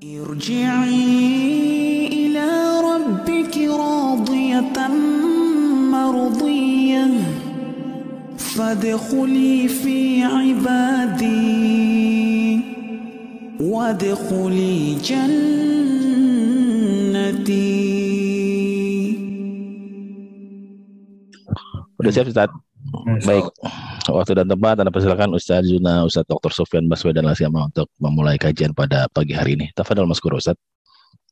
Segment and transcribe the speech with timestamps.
[0.00, 0.96] ارجعي
[2.06, 2.48] إلى
[2.80, 4.88] ربك راضية
[5.92, 7.06] مرضية
[8.38, 11.40] فادخلي في عبادي
[13.60, 15.60] وادخلي جنتي
[22.00, 22.48] Udah siap Ustaz?
[23.28, 23.52] Baik.
[24.09, 26.53] Waktu dan tempat Anda persilakan Ustaz Zuna, Ustaz Dr.
[26.53, 29.73] Sofyan Baswedan Lasyama untuk memulai kajian pada pagi hari ini.
[29.73, 30.57] Tafadhol Mas Guru Ustaz.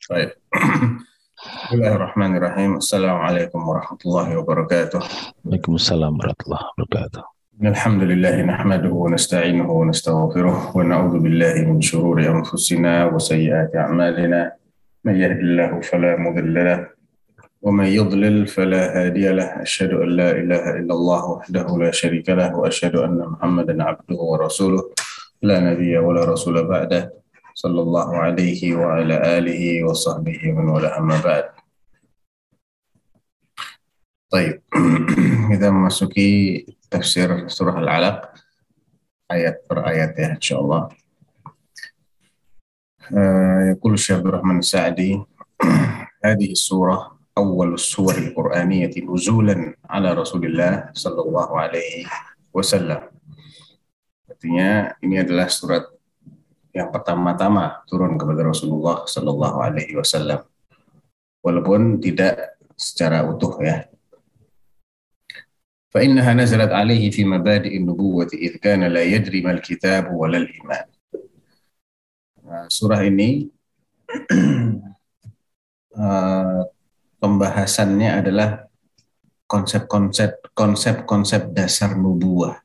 [0.09, 0.35] Baik.
[1.43, 2.79] Bismillahirrahmanirrahim.
[2.79, 4.99] Assalamualaikum warahmatullahi wabarakatuh.
[5.43, 7.23] Waalaikumsalam warahmatullahi wabarakatuh.
[7.61, 14.51] الحمد لله نحمده ونستعينه ونستغفره ونعوذ بالله من شرور أنفسنا وسيئات أعمالنا
[15.05, 16.79] من يهد الله فلا مضل له
[17.62, 22.56] ومن يضلل فلا هادي له أشهد أن لا إله إلا الله وحده لا شريك له
[22.56, 24.90] وأشهد أن محمدا عبده ورسوله
[25.42, 27.12] لا نبي ولا رسول بعده
[27.54, 31.44] صلى الله عليه وعلى آله وصحبه ومن والاه أما بعد
[34.30, 34.62] طيب
[35.48, 38.30] kita memasuki tafsir surah Al-Alaq
[39.32, 40.92] ayat per ayat ya insyaallah.
[43.08, 45.24] Uh, يقول الشيخ عبد الرحمن السعدي
[46.28, 52.05] هذه السورة أول السور القرآنية نزولا على رسول الله صلى الله عليه
[52.53, 53.01] وسلم.
[54.29, 55.87] Artinya ini adalah surat
[56.73, 60.45] yang pertama-tama turun kepada Rasulullah Sallallahu Alaihi Wasallam,
[61.41, 63.89] walaupun tidak secara utuh ya,
[65.93, 70.85] فإنها نزلت عليه في مبادئ النبوة إذ كان لا يدري ما الكتاب ولا الإيمان
[72.69, 73.49] surah ini
[77.18, 78.66] pembahasannya adalah
[79.50, 82.58] konsep-konsep konsep-konsep dasar nubuah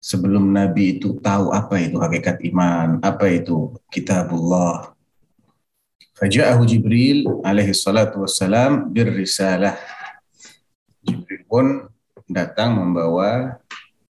[0.00, 4.96] sebelum Nabi itu tahu apa itu hakikat iman, apa itu kitabullah.
[6.16, 9.76] Faja'ahu Jibril alaihi salatu wassalam birrisalah.
[11.04, 11.66] Jibril pun
[12.28, 13.60] datang membawa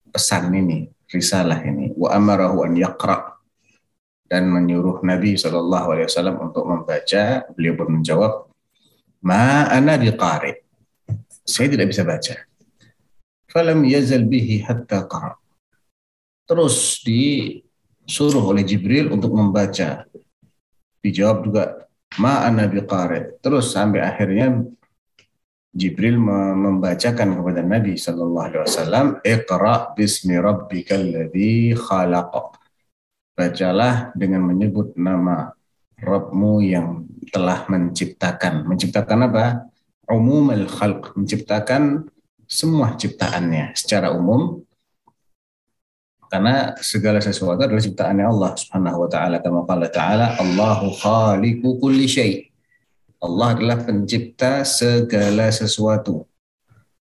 [0.09, 1.94] pesan ini, risalah ini.
[1.97, 3.38] Wa amarahu an yaqra
[4.25, 7.45] dan menyuruh Nabi Wasallam untuk membaca.
[7.53, 8.49] Beliau pun menjawab,
[9.25, 10.53] Ma ana biqari.
[11.41, 12.46] Saya tidak bisa baca.
[13.50, 15.34] Falam yazal bihi hatta qara.
[16.46, 20.06] Terus disuruh oleh Jibril untuk membaca.
[21.02, 21.63] Dijawab juga,
[22.22, 23.41] Ma ana biqari.
[23.41, 24.62] Terus sampai akhirnya
[25.75, 32.62] Jibril membacakan kepada Nabi Shallallahu Alaihi Wasallam, "Iqra bismi rabbikal ladzi khalaq."
[33.36, 35.52] Bacalah dengan menyebut nama
[36.00, 38.66] Rabbmu yang telah menciptakan.
[38.66, 39.46] Menciptakan apa?
[40.06, 42.06] Umum al khalq, menciptakan
[42.46, 44.62] semua ciptaannya secara umum.
[46.30, 49.36] Karena segala sesuatu adalah ciptaannya Allah Subhanahu wa taala.
[49.41, 52.50] Kama qala ta'ala, Allahu khaliqu kulli syai'.
[53.24, 56.28] Allah adalah pencipta segala sesuatu.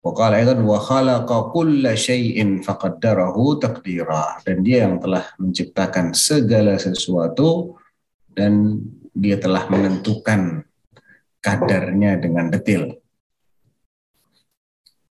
[0.07, 4.39] Wa wa khalaqa kulla syai'in faqaddarahu taqdira.
[4.47, 7.75] Dan dia yang telah menciptakan segala sesuatu
[8.31, 8.79] dan
[9.17, 10.69] dia telah menentukan
[11.41, 13.01] kadarnya dengan detil.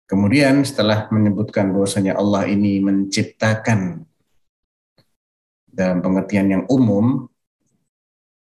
[0.03, 4.03] Kemudian setelah menyebutkan bahwasanya Allah ini menciptakan
[5.71, 7.31] dalam pengertian yang umum,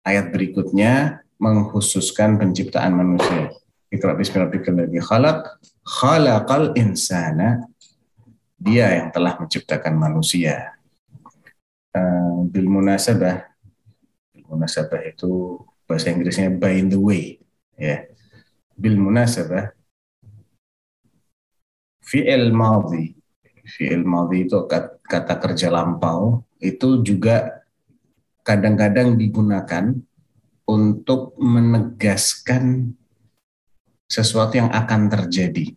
[0.05, 3.51] ayat berikutnya mengkhususkan penciptaan manusia.
[3.89, 5.39] Iqra bismillahirrahmanirrahim khalaq
[5.83, 7.65] khalaqal insana
[8.55, 10.77] dia yang telah menciptakan manusia.
[11.97, 13.56] Uh, bil munasabah
[14.47, 17.37] munasabah itu bahasa Inggrisnya by the way
[17.75, 18.07] ya.
[18.77, 19.73] Bil munasabah
[22.03, 23.15] fi'il madhi
[23.67, 24.63] fi'il madhi itu
[25.03, 27.63] kata kerja lampau itu juga
[28.47, 29.91] kadang-kadang digunakan
[30.67, 32.95] untuk menegaskan
[34.07, 35.75] sesuatu yang akan terjadi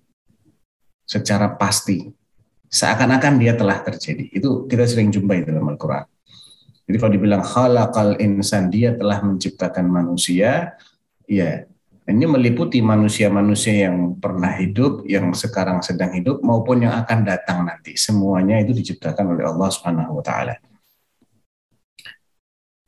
[1.02, 2.10] secara pasti.
[2.70, 4.30] Seakan-akan dia telah terjadi.
[4.30, 6.06] Itu kita sering jumpai dalam Al-Quran.
[6.90, 10.74] Jadi kalau dibilang khalaqal insan, dia telah menciptakan manusia,
[11.30, 11.62] ya
[12.10, 17.94] ini meliputi manusia-manusia yang pernah hidup, yang sekarang sedang hidup, maupun yang akan datang nanti.
[17.94, 20.58] Semuanya itu diciptakan oleh Allah Subhanahu wa taala.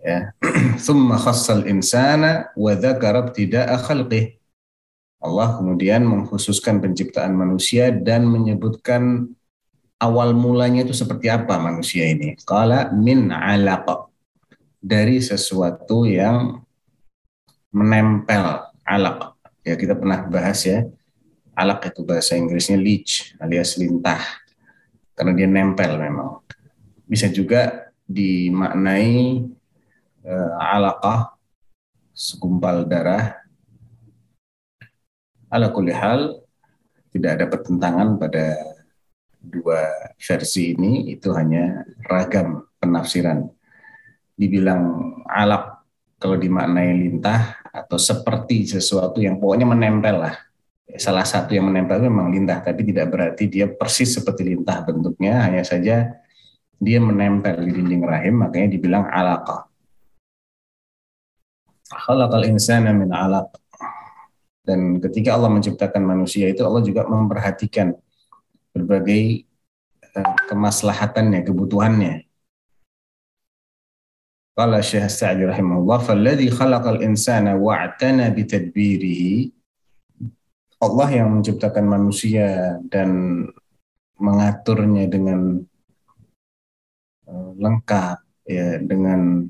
[0.02, 0.34] Ya.
[0.82, 4.42] Thumma khassal insana wa dzakara ibtida'a khalqih
[5.22, 9.30] Allah kemudian mengkhususkan penciptaan manusia dan menyebutkan
[10.02, 12.34] awal mulanya itu seperti apa manusia ini?
[12.42, 14.10] Qala min alaq.
[14.82, 16.58] Dari sesuatu yang
[17.70, 19.38] menempel alaq.
[19.62, 20.82] Ya kita pernah bahas ya
[21.54, 24.18] alaq itu bahasa Inggrisnya leech alias lintah.
[25.14, 26.42] Karena dia nempel memang.
[27.06, 29.46] Bisa juga dimaknai
[30.26, 31.38] uh, alaqah
[32.10, 33.38] segumpal darah.
[35.52, 35.68] Ala
[37.12, 38.71] tidak ada pertentangan pada
[39.42, 43.50] dua versi ini itu hanya ragam penafsiran.
[44.38, 44.82] Dibilang
[45.26, 45.82] alaq
[46.22, 50.34] kalau dimaknai lintah atau seperti sesuatu yang pokoknya menempel lah.
[50.94, 55.42] Salah satu yang menempel memang lintah tapi tidak berarti dia persis seperti lintah bentuknya.
[55.42, 56.14] Hanya saja
[56.78, 59.72] dia menempel di dinding rahim makanya dibilang alaqah
[61.96, 63.52] khalaqal insana min alaq.
[64.62, 67.98] Dan ketika Allah menciptakan manusia itu Allah juga memperhatikan
[68.72, 69.46] berbagai
[70.16, 72.14] uh, kemaslahatannya, kebutuhannya.
[74.52, 79.48] Qala Syekh Sa'di rahimahullah, "Falladhi khalaqal insana wa'tana bitadbirihi"
[80.82, 83.46] Allah yang menciptakan manusia dan
[84.18, 85.62] mengaturnya dengan
[87.30, 88.18] uh, lengkap
[88.50, 89.46] ya dengan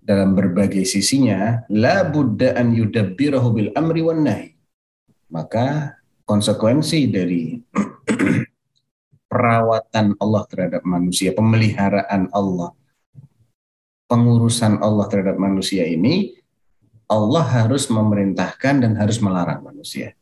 [0.00, 4.56] dalam berbagai sisinya la budda an yudabbirahu bil amri wan nahi
[5.30, 5.99] maka
[6.30, 7.58] konsekuensi dari
[9.26, 12.70] perawatan Allah terhadap manusia pemeliharaan Allah
[14.06, 16.38] pengurusan Allah terhadap manusia ini
[17.10, 20.14] Allah harus memerintahkan dan harus melarang manusia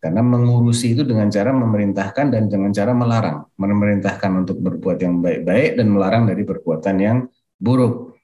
[0.00, 5.76] karena mengurusi itu dengan cara memerintahkan dan dengan cara melarang memerintahkan untuk berbuat yang baik-baik
[5.76, 7.18] dan melarang dari perbuatan yang
[7.60, 8.16] buruk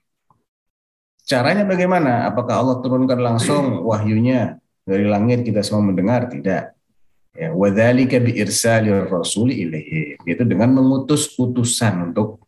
[1.29, 2.25] Caranya bagaimana?
[2.25, 6.25] Apakah Allah turunkan langsung wahyunya dari langit kita semua mendengar?
[6.25, 6.78] Tidak.
[7.39, 10.19] Ya, wadzalika bi irsalir rasuli ilaihi.
[10.27, 12.43] Itu dengan mengutus utusan untuk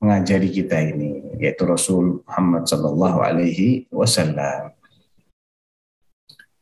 [0.00, 4.72] mengajari kita ini, yaitu Rasul Muhammad sallallahu alaihi wasallam.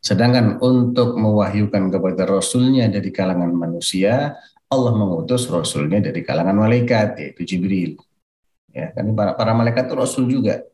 [0.03, 4.35] Sedangkan untuk mewahyukan kepada Rasulnya dari kalangan manusia,
[4.67, 7.95] Allah mengutus Rasulnya dari kalangan malaikat, yaitu Jibril.
[8.75, 10.67] Ya, kan para, para malaikat itu Rasul juga.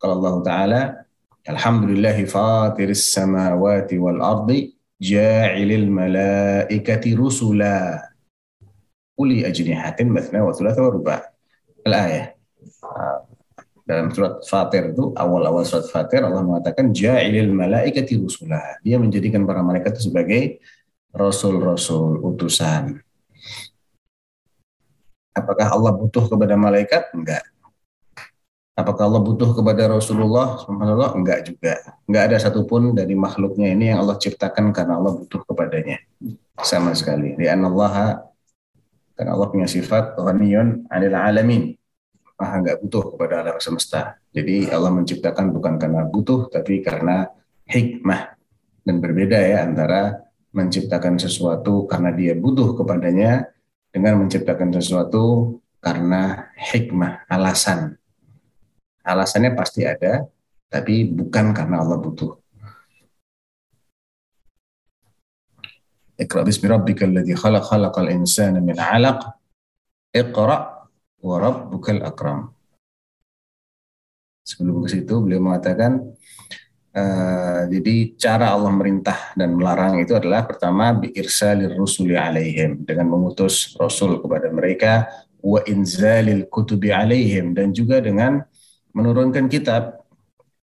[0.00, 0.80] Kalau Allah Ta'ala,
[1.44, 8.00] Alhamdulillahi fatiris samawati wal ardi, ja'ilil malaikati rusula.
[9.16, 11.16] Uli ajnihatin mathna wa thulatha wa ruba.
[11.86, 12.36] Al-ayah.
[13.86, 18.82] Dalam surat Fatir itu, awal-awal surat Fatir, Allah mengatakan, ja'ilil malaikati rusula.
[18.82, 20.58] Dia menjadikan para malaikat itu sebagai
[21.14, 22.98] rasul-rasul utusan.
[25.32, 27.14] Apakah Allah butuh kepada malaikat?
[27.14, 27.55] Enggak
[28.76, 31.16] Apakah Allah butuh kepada Rasulullah Subhanallah?
[31.16, 31.80] Enggak juga.
[32.04, 35.96] Enggak ada satupun dari makhluknya ini yang Allah ciptakan karena Allah butuh kepadanya.
[36.60, 37.32] Sama sekali.
[37.40, 38.20] Di Allah
[39.16, 41.72] karena Allah punya sifat ghaniyun 'anil alamin.
[42.36, 44.20] Maha enggak butuh kepada alam semesta.
[44.28, 47.32] Jadi Allah menciptakan bukan karena butuh tapi karena
[47.64, 48.36] hikmah.
[48.84, 50.20] Dan berbeda ya antara
[50.52, 53.48] menciptakan sesuatu karena dia butuh kepadanya
[53.88, 57.96] dengan menciptakan sesuatu karena hikmah, alasan
[59.06, 60.26] Alasannya pasti ada,
[60.66, 62.34] tapi bukan karena Allah butuh.
[66.18, 69.22] Iqra bismi rabbikal ladzi khalaq khalaqal insana min 'alaq.
[70.10, 70.56] Iqra
[71.22, 72.50] wa rabbukal akram.
[74.42, 76.02] Sebelum ke situ beliau mengatakan
[76.96, 83.10] uh, jadi cara Allah merintah dan melarang itu adalah pertama bi irsalir rusuli alaihim dengan
[83.10, 85.06] mengutus rasul kepada mereka
[85.42, 88.40] wa inzalil kutubi alaihim dan juga dengan
[88.96, 90.00] menurunkan kitab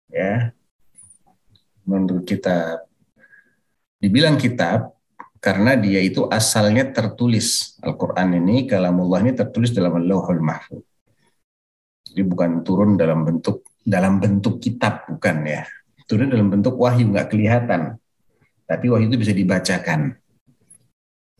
[0.09, 0.57] ya.
[1.85, 2.89] Menurut kitab.
[4.01, 4.97] Dibilang kitab
[5.39, 7.77] karena dia itu asalnya tertulis.
[7.85, 10.83] Al-Quran ini kalamullah ini tertulis dalam Lauhul Mahfuz.
[12.09, 15.63] Jadi bukan turun dalam bentuk dalam bentuk kitab bukan ya.
[16.09, 18.01] Turun dalam bentuk wahyu nggak kelihatan.
[18.67, 20.17] Tapi wahyu itu bisa dibacakan.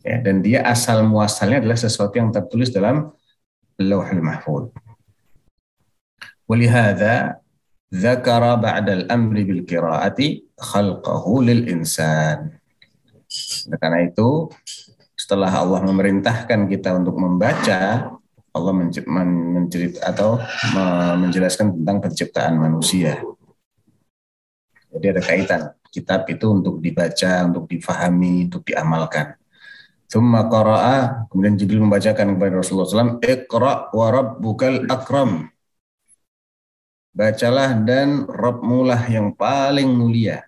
[0.05, 3.11] Ya dan dia asal muasalnya adalah sesuatu yang tertulis dalam
[3.75, 4.21] Lauhul
[6.47, 7.43] Walihada
[7.91, 10.19] zakara ba'dal amri bil خلقه
[10.57, 12.55] khalqahu lil insan.
[13.77, 14.47] Karena itu
[15.19, 18.09] setelah Allah memerintahkan kita untuk membaca,
[18.55, 20.39] Allah mencerit atau
[21.19, 23.19] menjelaskan tentang penciptaan manusia.
[24.87, 25.61] Jadi ada kaitan.
[25.87, 29.35] Kitab itu untuk dibaca, untuk difahami, untuk diamalkan.
[30.07, 35.51] Thumma qara'a, kemudian Jibril membacakan kepada Rasulullah SAW, Iqra' wa rabbukal akram
[37.17, 40.45] bacalah dan Rabbmulah yang paling mulia.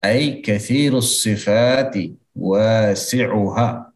[0.00, 3.92] Ay kathirus sifati wasi'uha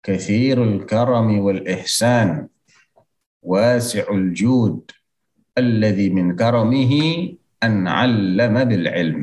[0.00, 2.48] kathirul karami wal ihsan
[3.44, 4.88] wasi'ul jud
[5.52, 9.22] alladhi min karamihi an 'allama bil ilm.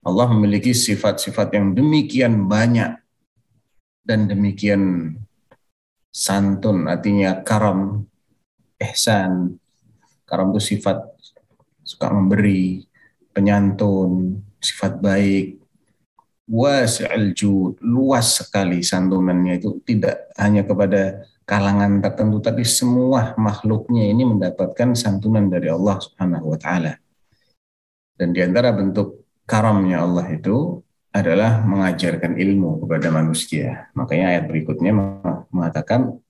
[0.00, 2.96] Allah memiliki sifat-sifat yang demikian banyak
[4.00, 5.12] dan demikian
[6.08, 8.09] santun artinya karam
[8.80, 9.60] ihsan.
[10.24, 11.04] Karam itu sifat
[11.84, 12.86] suka memberi,
[13.34, 15.58] penyantun, sifat baik.
[16.50, 24.22] Wasi'al jud, luas sekali santunannya itu tidak hanya kepada kalangan tertentu tapi semua makhluknya ini
[24.22, 26.98] mendapatkan santunan dari Allah Subhanahu wa taala.
[28.18, 33.90] Dan di antara bentuk karamnya Allah itu adalah mengajarkan ilmu kepada manusia.
[33.98, 34.94] Makanya ayat berikutnya
[35.50, 36.22] mengatakan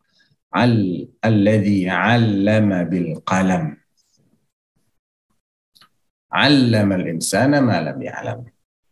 [0.51, 0.75] al
[1.23, 3.75] alladzi 'allama bil qalam.
[6.31, 8.41] 'Allama al-insana ma lam ya'lam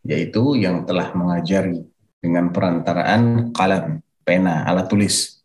[0.08, 1.84] yaitu yang telah mengajari
[2.18, 5.44] dengan perantaraan kalam, pena, alat tulis.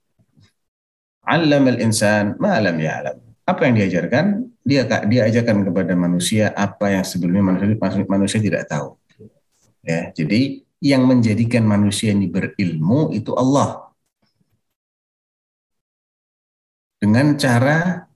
[1.28, 3.18] Alam al-insan ma lam ya'lam.
[3.44, 4.56] Apa yang diajarkan?
[4.64, 8.96] Dia dia ajarkan kepada manusia apa yang sebelumnya manusia manusia tidak tahu.
[9.84, 13.83] Ya, jadi yang menjadikan manusia ini berilmu itu Allah.
[17.04, 18.08] Dengan cara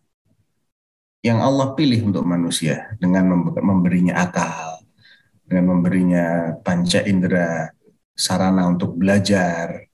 [1.20, 4.80] yang Allah pilih untuk manusia dengan memberinya akal,
[5.44, 7.68] dengan memberinya panca indera,
[8.16, 9.92] sarana untuk belajar,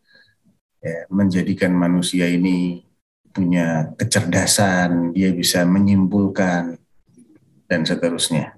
[0.78, 2.86] ya, menjadikan manusia ini
[3.34, 6.78] punya kecerdasan, dia bisa menyimpulkan,
[7.66, 8.54] dan seterusnya.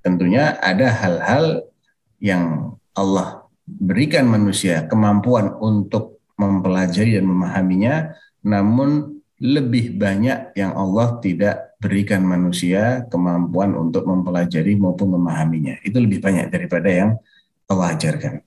[0.00, 1.68] Tentunya ada hal-hal
[2.16, 11.74] yang Allah berikan manusia kemampuan untuk mempelajari dan memahaminya, namun lebih banyak yang Allah tidak
[11.82, 15.82] berikan manusia kemampuan untuk mempelajari maupun memahaminya.
[15.82, 17.10] Itu lebih banyak daripada yang
[17.66, 18.38] Allah ajarkan.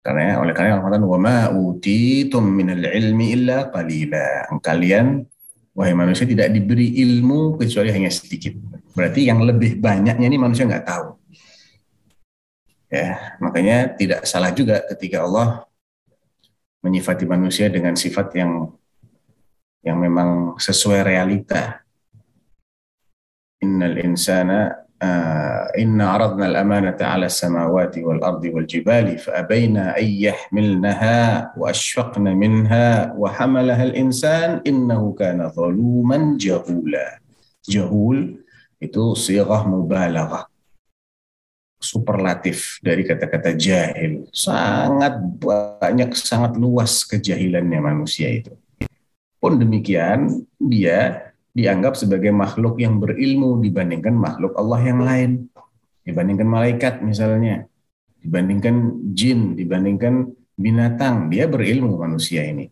[0.00, 4.46] Karena oleh karena Allah wa ma utitum minal ilmi illa qalila.
[4.62, 5.26] Kalian
[5.74, 8.54] wahai manusia tidak diberi ilmu kecuali hanya sedikit.
[8.94, 11.18] Berarti yang lebih banyaknya ini manusia nggak tahu.
[12.90, 15.62] Ya, makanya tidak salah juga ketika Allah
[16.80, 18.72] menyifati manusia dengan sifat yang
[19.80, 21.80] yang memang sesuai realita.
[23.64, 30.04] Innal insana uh, inna aradna al-amanata 'ala as-samawati wal ardi wal jibali fa abayna an
[30.04, 37.20] yahmilnaha wa ashfaqna minha wa hamalaha al-insan innahu kana zaluman jahula.
[37.64, 38.40] Jahul
[38.80, 40.49] itu sirah mubalaghah
[41.80, 44.28] superlatif dari kata-kata jahil.
[44.30, 48.52] Sangat banyak, sangat luas kejahilannya manusia itu.
[49.40, 55.30] Pun demikian, dia dianggap sebagai makhluk yang berilmu dibandingkan makhluk Allah yang lain.
[56.04, 57.64] Dibandingkan malaikat misalnya,
[58.20, 60.28] dibandingkan jin, dibandingkan
[60.60, 62.68] binatang, dia berilmu manusia ini.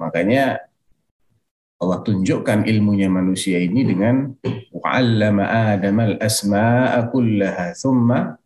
[0.00, 0.64] Makanya
[1.84, 4.32] Allah tunjukkan ilmunya manusia ini dengan
[4.72, 5.44] wa'allama
[5.76, 8.40] Adam al-asma'a kullaha thumma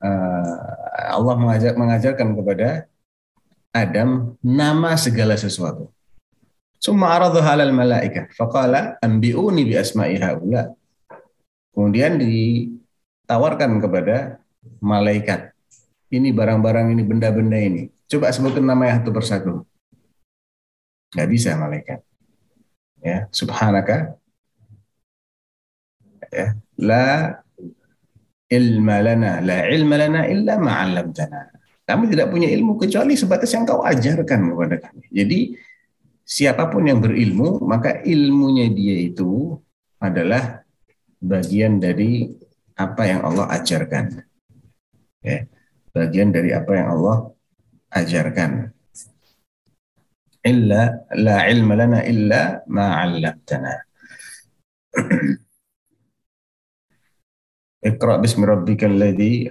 [0.00, 0.80] uh,
[1.10, 2.68] Allah mengajar, mengajarkan kepada
[3.70, 5.90] Adam nama segala sesuatu.
[6.80, 8.26] Summa aradhu halal malaika.
[8.32, 10.72] Faqala anbi'uni bi asma'i haula.
[11.76, 14.40] Kemudian ditawarkan kepada
[14.80, 15.52] malaikat.
[16.10, 17.86] Ini barang-barang ini, benda-benda ini.
[18.10, 19.52] Coba sebutkan nama yang satu persatu.
[21.10, 22.00] Gak bisa malaikat.
[23.00, 24.14] Ya, subhanaka.
[26.30, 27.06] Ya, la
[28.46, 31.50] ilma lana, la ilma lana illa ma'allamtana.
[31.82, 35.10] Kami tidak punya ilmu kecuali sebatas yang kau ajarkan kepada kami.
[35.10, 35.58] Jadi
[36.22, 39.58] siapa pun yang berilmu, maka ilmunya dia itu
[39.98, 40.62] adalah
[41.18, 42.30] bagian dari
[42.78, 44.22] apa yang Allah ajarkan.
[45.20, 45.50] Ya,
[45.90, 47.16] bagian dari apa yang Allah
[47.90, 48.70] ajarkan.
[50.40, 53.72] Illa la ilma lana illa ma 'allamtana.
[57.80, 59.48] Iqra bismi rabbikal ladzi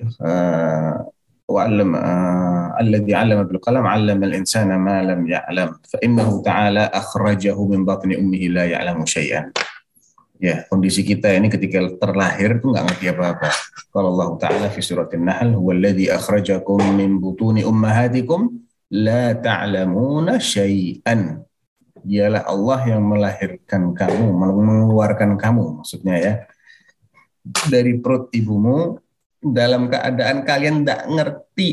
[1.49, 8.13] وعلم آه الذي علم بالقلم علم الإنسان ما لم يعلم فإنه تعالى أخرجه من بطن
[8.13, 9.49] أمه لا يعلم شيئا
[10.39, 13.51] Ya, kondisi kita ini ketika terlahir itu nggak ngerti apa-apa.
[13.91, 18.47] Kalau Allah Ta'ala fi surat An-Nahl, Huwaladzi akhrajakum min butuni ummahatikum
[18.93, 21.45] la ta'lamuna syai'an.
[21.99, 26.33] Dialah Allah yang melahirkan kamu, mengeluarkan kamu maksudnya ya.
[27.43, 28.97] Dari perut ibumu
[29.39, 31.69] dalam keadaan kalian tidak ngerti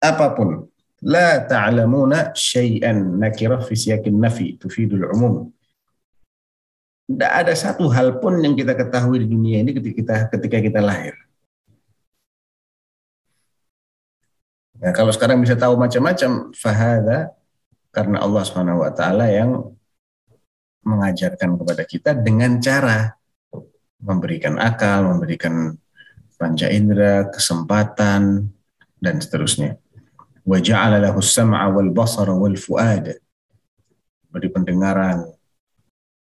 [0.00, 0.64] apa pun.
[0.98, 5.46] La ta'lamuna syai'an nakirah fi siyakin nafi tufidul umum.
[7.08, 10.80] Tidak ada satu hal pun yang kita ketahui di dunia ini ketika kita ketika kita
[10.82, 11.27] lahir.
[14.78, 17.34] Nah, kalau sekarang bisa tahu macam-macam, fahada
[17.90, 19.74] karena Allah Subhanahu wa taala yang
[20.86, 23.18] mengajarkan kepada kita dengan cara
[23.98, 25.74] memberikan akal, memberikan
[26.38, 28.46] panca indera, kesempatan,
[29.02, 29.78] dan seterusnya.
[30.46, 33.18] Wa ja'ala lahu sam'a wal basara wal fu'ada.
[34.28, 35.24] beri pendengaran,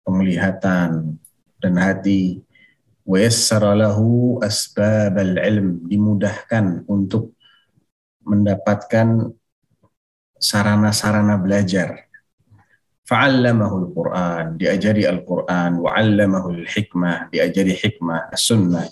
[0.06, 1.18] penglihatan,
[1.60, 2.40] dan hati.
[3.04, 7.37] Wa yassara lahu asbabal ilm, dimudahkan untuk
[8.28, 9.32] mendapatkan
[10.36, 12.06] sarana-sarana belajar.
[13.08, 18.84] Fa'allamahul Qur'an, diajari Al-Quran, wa'allamahul hikmah, diajari hikmah, sunnah,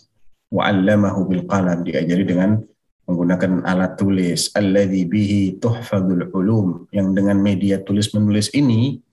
[0.48, 2.64] wa'allamahu bil qalam, diajari dengan
[3.06, 9.04] menggunakan alat tulis, alladhi bihi tuhfadul ulum, yang dengan media tulis menulis ini,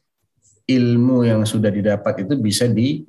[0.71, 3.03] ilmu yang sudah didapat itu bisa di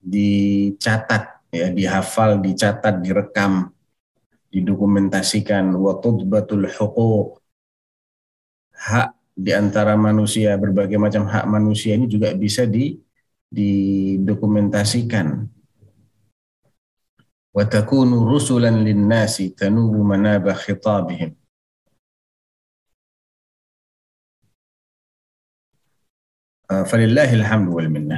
[0.00, 3.74] dicatat, ya, dihafal, dicatat, direkam,
[4.51, 7.39] didokumentasikan, wa tudbatul huquq,
[8.75, 12.95] hak di antara manusia berbagai macam hak manusia ini juga bisa di
[13.51, 15.47] didokumentasikan
[17.55, 21.35] wa takunu rusulan linnasi tanubu manaba khitabihim
[26.65, 28.17] فلله الحمد والمنة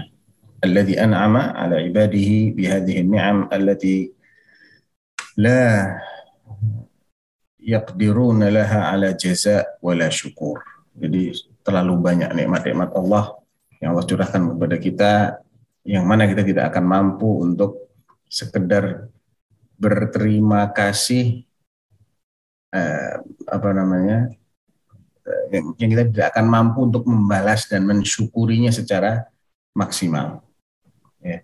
[0.63, 4.15] الذي أنعم على عباده بهذه النعم التي
[5.37, 5.99] لا
[7.62, 10.60] yaqdiruna laha ala jaza wala syukur.
[10.92, 11.32] Jadi
[11.62, 13.38] terlalu banyak nikmat-nikmat Allah
[13.78, 15.12] yang Allah curahkan kepada kita
[15.82, 17.90] yang mana kita tidak akan mampu untuk
[18.30, 19.10] sekedar
[19.78, 21.42] berterima kasih
[22.70, 23.14] eh,
[23.50, 24.30] apa namanya
[25.26, 29.26] eh, yang, yang kita tidak akan mampu untuk membalas dan mensyukurinya secara
[29.74, 30.44] maksimal.
[31.18, 31.42] Ya.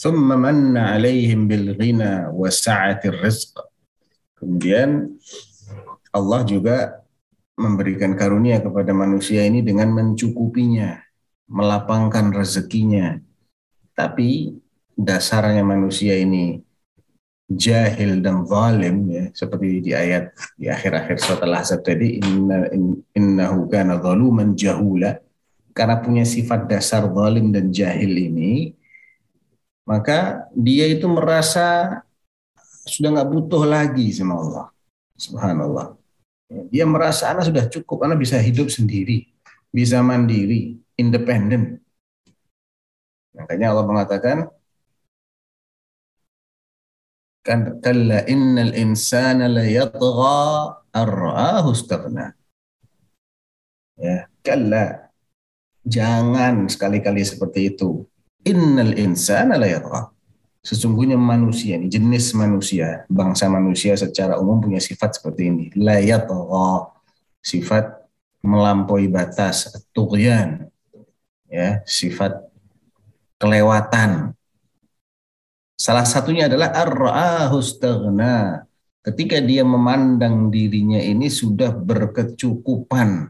[0.00, 3.54] ثم من عليهم بالغنى وسعة الرزق.
[4.40, 5.20] Kemudian
[6.16, 7.04] Allah juga
[7.60, 10.96] memberikan karunia kepada manusia ini dengan mencukupinya,
[11.52, 13.20] melapangkan rezekinya.
[13.92, 14.56] Tapi
[14.96, 16.64] dasarnya manusia ini
[17.50, 22.70] jahil dan zalim ya seperti di ayat di akhir-akhir surat Al-Ahzab tadi inna
[23.12, 25.18] innahu kana zaluman jahula
[25.74, 28.78] karena punya sifat dasar zalim dan jahil ini
[29.85, 32.01] maka dia itu merasa
[32.85, 34.65] sudah nggak butuh lagi sama Allah
[35.17, 35.95] subhanallah
[36.69, 39.33] dia merasa anak sudah cukup, anak bisa hidup sendiri,
[39.73, 41.81] bisa mandiri, independen.
[43.33, 44.37] Makanya Allah mengatakan,
[47.41, 50.41] kan kalla innal insana la yatgha
[50.93, 51.73] ar-ra'ahu
[53.95, 55.09] Ya, kalla
[55.81, 58.05] jangan sekali-kali seperti itu.
[58.45, 60.13] Innal insana la yatgha.
[60.65, 65.65] Sesungguhnya manusia ini, jenis manusia, bangsa manusia secara umum punya sifat seperti ini.
[65.77, 66.25] Layat
[67.37, 67.85] sifat
[68.41, 70.69] melampaui batas, tughyan,
[71.45, 72.49] ya, sifat
[73.37, 74.33] kelewatan.
[75.77, 77.61] Salah satunya adalah ar-ra'ahu
[79.05, 83.29] Ketika dia memandang dirinya ini sudah berkecukupan,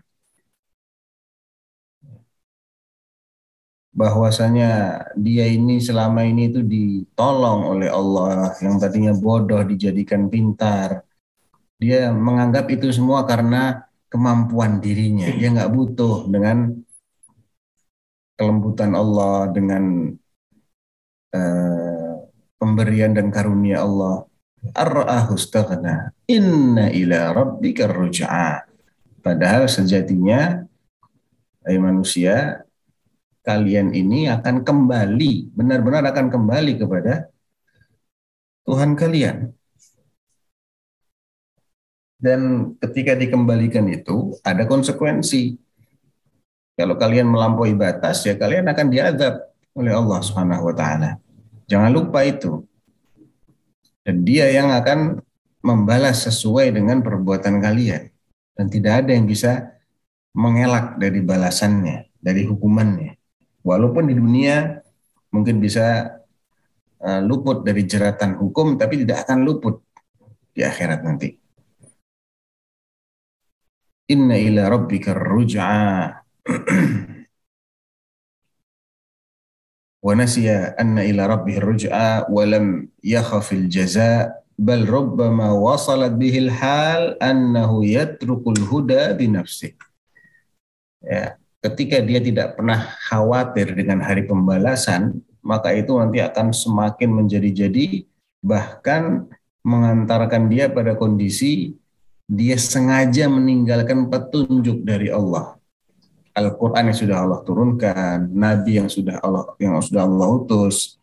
[3.95, 11.08] bahwasanya dia ini selama ini itu ditolong oleh Allah yang tadinya bodoh dijadikan pintar.
[11.79, 15.31] Dia menganggap itu semua karena kemampuan dirinya.
[15.31, 16.75] Dia nggak butuh dengan
[18.36, 20.12] kelembutan Allah dengan
[21.31, 22.13] uh,
[22.60, 24.27] pemberian dan karunia Allah.
[24.75, 25.38] Ar-ra'ahu
[26.25, 28.65] inna ila rabbika ruj'a
[29.21, 30.65] padahal sejatinya
[31.69, 32.64] hai manusia
[33.45, 37.29] kalian ini akan kembali, benar-benar akan kembali kepada
[38.65, 39.53] Tuhan kalian.
[42.17, 45.62] Dan ketika dikembalikan itu ada konsekuensi.
[46.75, 49.39] Kalau kalian melampaui batas ya kalian akan diadab
[49.77, 51.21] oleh Allah Subhanahu wa taala.
[51.69, 52.65] Jangan lupa itu.
[54.03, 55.21] Dan dia yang akan
[55.63, 58.10] membalas sesuai dengan perbuatan kalian
[58.53, 59.75] dan tidak ada yang bisa
[60.36, 63.17] mengelak dari balasannya, dari hukumannya.
[63.65, 64.78] Walaupun di dunia
[65.34, 66.13] mungkin bisa
[67.01, 69.82] uh, luput dari jeratan hukum, tapi tidak akan luput
[70.54, 71.34] di akhirat nanti.
[74.13, 76.13] Inna ila rabbika ruj'a
[80.06, 87.17] wa nasiya anna ila rabbih ruj'a wa lam yakhafil jaza bal rubbama wasalat bihil hal
[87.17, 89.73] annahu yatrukul huda bi nafsih.
[91.01, 98.06] Ya, ketika dia tidak pernah khawatir dengan hari pembalasan, maka itu nanti akan semakin menjadi-jadi,
[98.45, 99.25] bahkan
[99.65, 101.73] mengantarkan dia pada kondisi
[102.30, 105.58] dia sengaja meninggalkan petunjuk dari Allah.
[106.36, 110.99] Al-Quran yang sudah Allah turunkan, Nabi yang sudah Allah yang sudah Allah utus,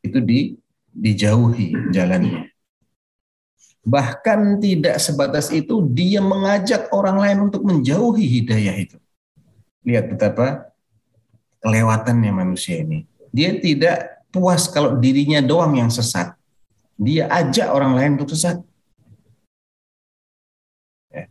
[0.00, 0.56] itu di,
[0.90, 2.48] dijauhi jalannya.
[3.84, 8.96] Bahkan tidak sebatas itu, dia mengajak orang lain untuk menjauhi hidayah itu
[9.84, 10.70] Lihat betapa
[11.64, 13.04] kelewatannya manusia ini.
[13.30, 16.34] Dia tidak puas kalau dirinya doang yang sesat.
[17.00, 18.60] Dia ajak orang lain untuk sesat.
[21.08, 21.24] Ya.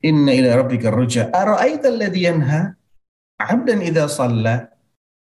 [0.00, 1.28] Inna ila rabbika ruja.
[1.28, 2.72] Ara'aita alladhi yanha
[3.36, 4.72] 'abdan idza shalla.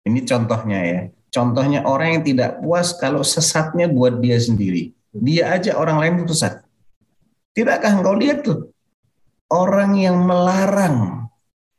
[0.05, 1.01] Ini contohnya ya.
[1.31, 4.91] Contohnya orang yang tidak puas kalau sesatnya buat dia sendiri.
[5.15, 6.61] Dia ajak orang lain untuk sesat.
[7.55, 8.71] Tidakkah engkau lihat tuh
[9.51, 11.20] orang yang melarang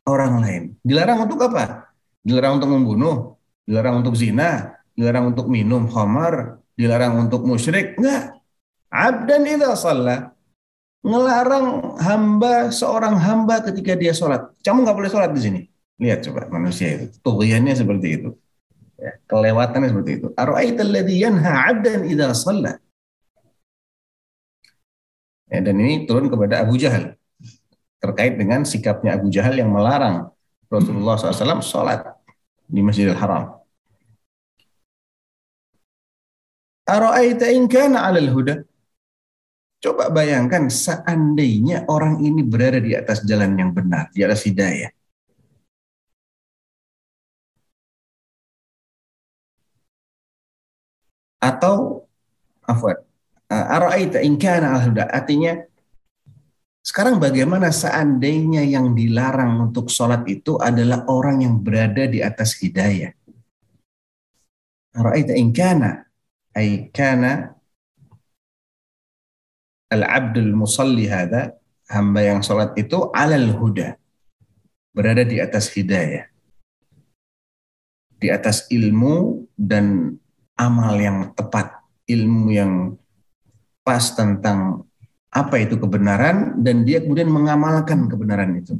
[0.06, 0.62] orang lain?
[0.82, 1.92] Dilarang untuk apa?
[2.22, 3.16] Dilarang untuk membunuh,
[3.66, 7.98] dilarang untuk zina, dilarang untuk minum khamar, dilarang untuk musyrik.
[7.98, 8.38] Enggak.
[8.92, 10.16] Abdan idza shalla.
[11.02, 14.54] Ngelarang hamba seorang hamba ketika dia sholat.
[14.62, 15.60] Kamu nggak boleh sholat di sini.
[15.98, 17.06] Lihat coba manusia itu.
[17.26, 18.30] Tughyannya seperti itu.
[19.02, 20.26] Ya, kelewatannya seperti itu.
[21.18, 22.78] Yanha 'abdan idza shalla.
[25.50, 27.18] Ya, dan ini turun kepada Abu Jahal
[28.02, 30.34] terkait dengan sikapnya Abu Jahal yang melarang
[30.66, 32.02] Rasulullah SAW sholat
[32.66, 33.62] di Masjidil Haram.
[36.82, 38.54] Ara'aita in kana 'alal huda?
[39.82, 44.90] Coba bayangkan seandainya orang ini berada di atas jalan yang benar, di atas hidayah.
[51.42, 52.06] Atau
[52.62, 53.02] afwan,
[53.50, 55.10] Ara'aita in kana al-huda.
[55.10, 55.58] Artinya
[56.82, 63.14] sekarang bagaimana seandainya yang dilarang untuk sholat itu adalah orang yang berada di atas hidayah.
[64.92, 66.04] Ara'aita in kana
[66.52, 67.54] ay kana
[69.94, 71.56] al-abdul musalli hada
[71.88, 73.96] hamba yang sholat itu alal huda
[74.92, 76.28] berada di atas hidayah
[78.22, 80.16] di atas ilmu dan
[80.54, 82.72] amal yang tepat ilmu yang
[83.82, 84.86] pas tentang
[85.32, 88.76] apa itu kebenaran dan dia kemudian mengamalkan kebenaran itu.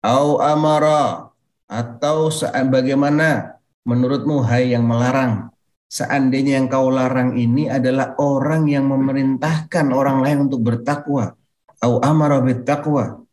[0.00, 1.28] Au amara
[1.68, 2.32] atau
[2.72, 5.52] bagaimana menurutmu hai yang melarang?
[5.86, 11.38] Seandainya yang kau larang ini adalah orang yang memerintahkan orang lain untuk bertakwa.
[11.78, 13.26] Au amara bertakwa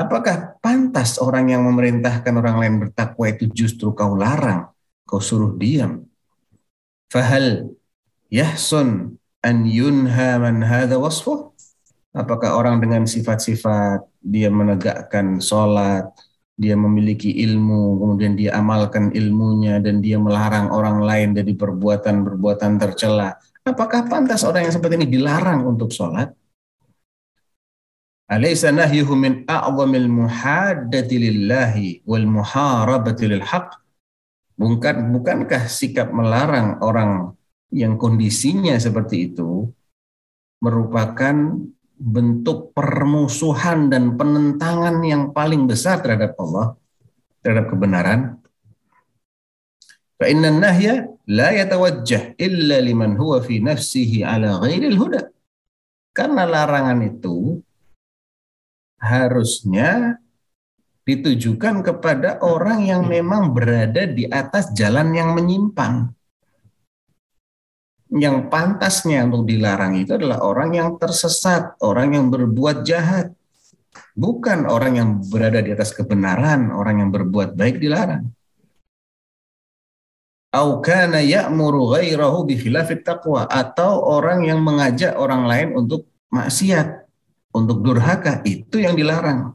[0.00, 4.72] apakah pantas orang yang memerintahkan orang lain bertakwa itu justru kau larang?
[5.04, 6.06] Kau suruh diam.
[7.10, 7.74] Fahal
[8.30, 11.52] yahsun an yunha man hadha wasfuh?
[12.10, 16.10] Apakah orang dengan sifat-sifat dia menegakkan sholat,
[16.60, 23.38] dia memiliki ilmu, kemudian dia amalkan ilmunya dan dia melarang orang lain dari perbuatan-perbuatan tercela.
[23.64, 26.34] Apakah pantas orang yang seperti ini dilarang untuk sholat?
[28.30, 33.42] Alaysa nahyuhu min a'zamil muhaddati lillahi wal muharabati lil
[34.60, 37.34] bukankah sikap melarang orang
[37.70, 39.70] yang kondisinya seperti itu
[40.60, 41.34] merupakan
[42.00, 46.76] bentuk permusuhan dan penentangan yang paling besar terhadap Allah,
[47.44, 48.20] terhadap kebenaran.
[50.20, 55.22] Inna nahya la yatawajjah illa liman huwa fi nafsihi ala ghairil huda.
[56.12, 57.56] Karena larangan itu
[59.00, 60.20] harusnya
[61.08, 66.12] ditujukan kepada orang yang memang berada di atas jalan yang menyimpang
[68.10, 73.30] yang pantasnya untuk dilarang itu adalah orang yang tersesat, orang yang berbuat jahat.
[74.18, 78.26] Bukan orang yang berada di atas kebenaran, orang yang berbuat baik dilarang.
[80.50, 87.06] Au kana ya'muru ghairahu bi khilafit taqwa atau orang yang mengajak orang lain untuk maksiat,
[87.54, 89.54] untuk durhaka, itu yang dilarang.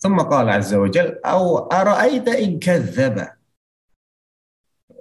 [0.00, 3.33] Thumma qala azza wa jal, au ara'aita in kadzdzaba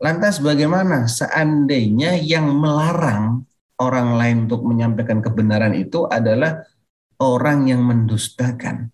[0.02, 3.46] Lantas bagaimana seandainya yang melarang
[3.78, 6.64] orang lain untuk menyampaikan kebenaran itu adalah
[7.22, 8.90] orang yang mendustakan.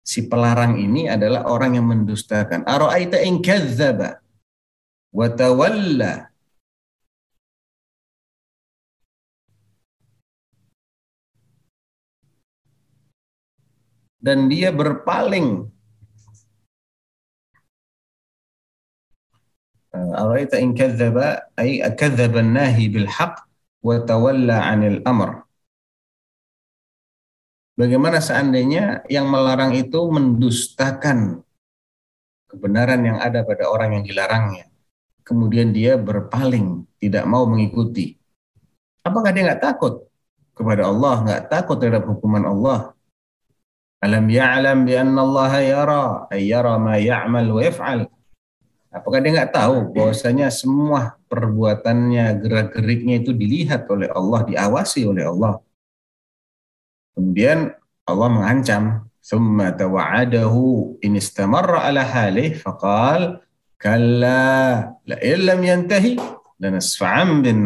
[0.00, 2.66] Si pelarang ini adalah orang yang mendustakan.
[2.66, 4.18] Ara'aita in kadzdzaba
[5.10, 6.30] wa tawalla
[14.20, 15.66] dan dia berpaling
[19.95, 21.17] أرأيت إن كذب
[21.59, 23.35] أي كذب الناهي بالحق
[23.83, 25.45] وتولى عن الأمر
[27.75, 31.43] Bagaimana seandainya yang melarang itu mendustakan
[32.47, 34.71] kebenaran yang ada pada orang yang dilarangnya.
[35.27, 38.15] Kemudian dia berpaling, tidak mau mengikuti.
[39.03, 40.07] Apakah dia nggak takut
[40.55, 42.95] kepada Allah, nggak takut terhadap hukuman Allah?
[43.99, 48.07] Alam ya'lam bi anna Allah yara, ay yara ma ya'mal wa yaf'al.
[48.90, 55.62] Apakah dia nggak tahu bahwasanya semua perbuatannya, gerak-geriknya itu dilihat oleh Allah, diawasi oleh Allah.
[57.14, 57.70] Kemudian
[58.02, 63.38] Allah mengancam, "Tsumma tawa'adahu in istamarra 'ala halih faqal
[63.78, 64.42] kalla
[65.06, 66.18] la illam yantahi
[66.60, 67.64] lanasfa'an bin.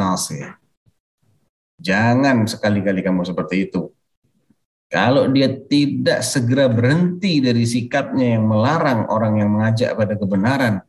[1.81, 3.91] Jangan sekali-kali kamu seperti itu.
[4.87, 10.87] Kalau dia tidak segera berhenti dari sikapnya yang melarang orang yang mengajak pada kebenaran,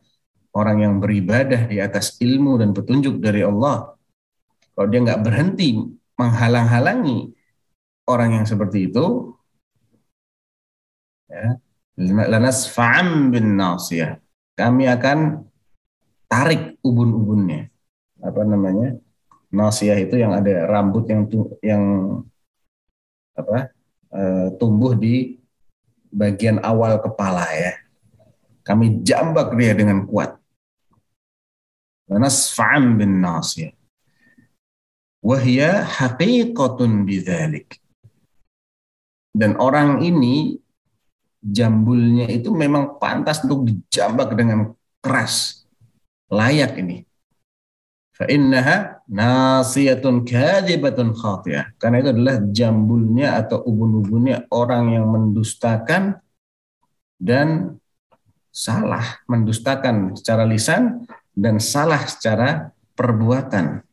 [0.55, 3.91] orang yang beribadah di atas ilmu dan petunjuk dari Allah,
[4.71, 5.75] kalau dia nggak berhenti
[6.15, 7.35] menghalang-halangi
[8.07, 9.35] orang yang seperti itu,
[11.27, 11.59] ya,
[12.31, 14.19] lanas fa'am bin nasiyah.
[14.55, 15.43] Kami akan
[16.31, 17.67] tarik ubun-ubunnya.
[18.23, 18.95] Apa namanya?
[19.51, 21.27] Nasiyah itu yang ada rambut yang
[21.59, 21.83] yang
[23.35, 23.71] apa?
[24.15, 25.35] Uh, tumbuh di
[26.07, 27.75] bagian awal kepala ya.
[28.63, 30.39] Kami jambak dia dengan kuat.
[32.05, 33.73] Bin nasiyah.
[35.25, 37.81] Wahya haqiqatun bidzalik.
[39.33, 40.61] Dan orang ini
[41.41, 45.65] jambulnya itu memang pantas untuk dijambak dengan keras.
[46.29, 47.05] Layak ini.
[48.15, 51.75] Fa'innaha nasiyatun kadhibatun khatiyah.
[51.75, 56.21] Karena itu adalah jambulnya atau ubun-ubunnya orang yang mendustakan
[57.19, 57.75] dan
[58.53, 59.19] salah.
[59.27, 61.03] Mendustakan secara lisan
[61.35, 63.83] dan salah secara perbuatan.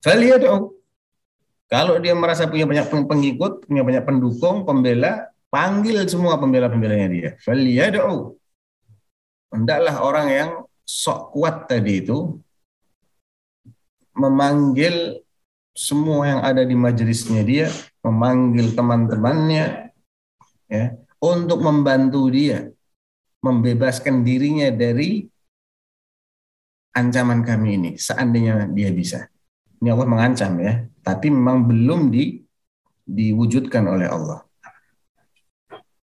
[0.00, 0.72] Faliyad'u.
[1.66, 7.30] Kalau dia merasa punya banyak pengikut, punya banyak pendukung, pembela, Panggil semua pembela-pembelanya dia.
[7.40, 8.34] Faliyad'u.
[9.54, 10.50] Hendaklah orang yang
[10.82, 12.36] sok kuat tadi itu
[14.12, 15.22] memanggil
[15.72, 17.68] semua yang ada di majelisnya dia,
[18.04, 19.96] memanggil teman-temannya
[20.68, 20.84] ya,
[21.24, 22.68] untuk membantu dia
[23.46, 25.22] membebaskan dirinya dari
[26.96, 29.30] ancaman kami ini seandainya dia bisa.
[29.78, 32.40] Ini Allah mengancam ya, tapi memang belum di,
[33.04, 34.46] diwujudkan oleh Allah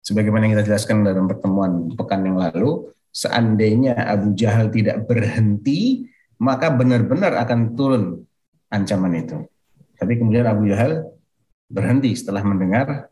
[0.07, 6.07] sebagaimana kita jelaskan dalam pertemuan pekan yang lalu, seandainya Abu Jahal tidak berhenti,
[6.39, 8.23] maka benar-benar akan turun
[8.71, 9.43] ancaman itu.
[9.99, 11.11] Tapi kemudian Abu Jahal
[11.67, 13.11] berhenti setelah mendengar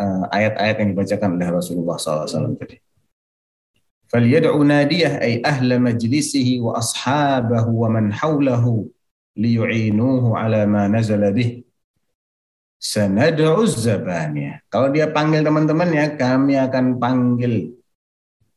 [0.00, 2.80] uh, ayat-ayat uh, yang dibacakan oleh Rasulullah SAW tadi.
[4.06, 8.64] فليدعو ناديه أي أهل مجلسه وأصحابه ومن حوله
[9.36, 11.62] ليعينوه على ما نزل به.
[12.78, 17.74] سندعو الزبانية kalau dia panggil teman-teman ya kami akan panggil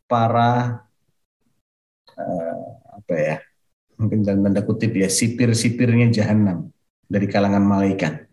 [0.05, 0.83] para
[2.19, 2.67] uh,
[2.99, 3.35] apa ya
[3.97, 6.71] mungkin dalam tanda kutip ya sipir-sipirnya jahanam
[7.09, 8.29] dari kalangan malaikat.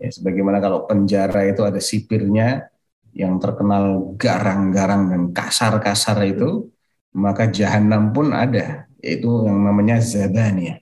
[0.00, 2.72] Ya sebagaimana kalau penjara itu ada sipirnya
[3.14, 6.70] yang terkenal garang-garang dan kasar-kasar itu,
[7.10, 10.78] maka jahanam pun ada, yaitu yang namanya zabaniyah.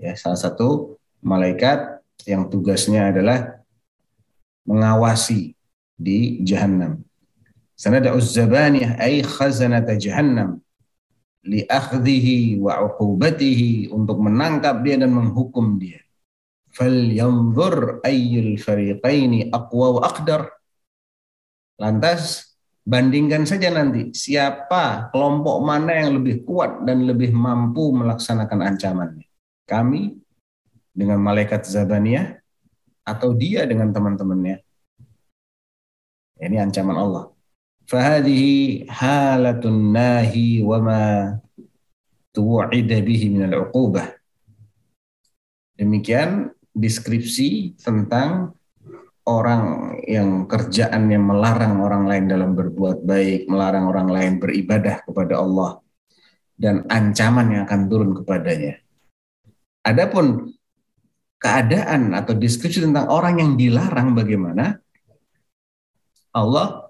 [0.00, 3.62] Ya, salah satu malaikat yang tugasnya adalah
[4.64, 5.54] mengawasi
[5.98, 7.04] di jahannam.
[7.76, 10.62] Sanada'u zabaniyah ay khazanata jahannam
[11.42, 15.98] li akhdhihi wa uqubatihi untuk menangkap dia dan menghukum dia.
[16.72, 20.61] Falyanzur ayyul fariqaini aqwa wa aqdar.
[21.80, 29.26] Lantas bandingkan saja nanti siapa kelompok mana yang lebih kuat dan lebih mampu melaksanakan ancamannya.
[29.64, 30.18] Kami
[30.92, 32.42] dengan malaikat Zabaniyah
[33.02, 34.60] atau dia dengan teman-temannya.
[36.42, 37.24] Ini ancaman Allah.
[37.86, 41.02] Fahadihi halatun nahi wa ma
[42.34, 44.10] tu'ida bihi min al-uqubah.
[45.78, 48.56] Demikian deskripsi tentang
[49.26, 55.78] orang yang kerjaannya melarang orang lain dalam berbuat baik, melarang orang lain beribadah kepada Allah,
[56.58, 58.82] dan ancaman yang akan turun kepadanya.
[59.82, 60.54] Adapun
[61.42, 64.78] keadaan atau deskripsi tentang orang yang dilarang bagaimana
[66.30, 66.86] Allah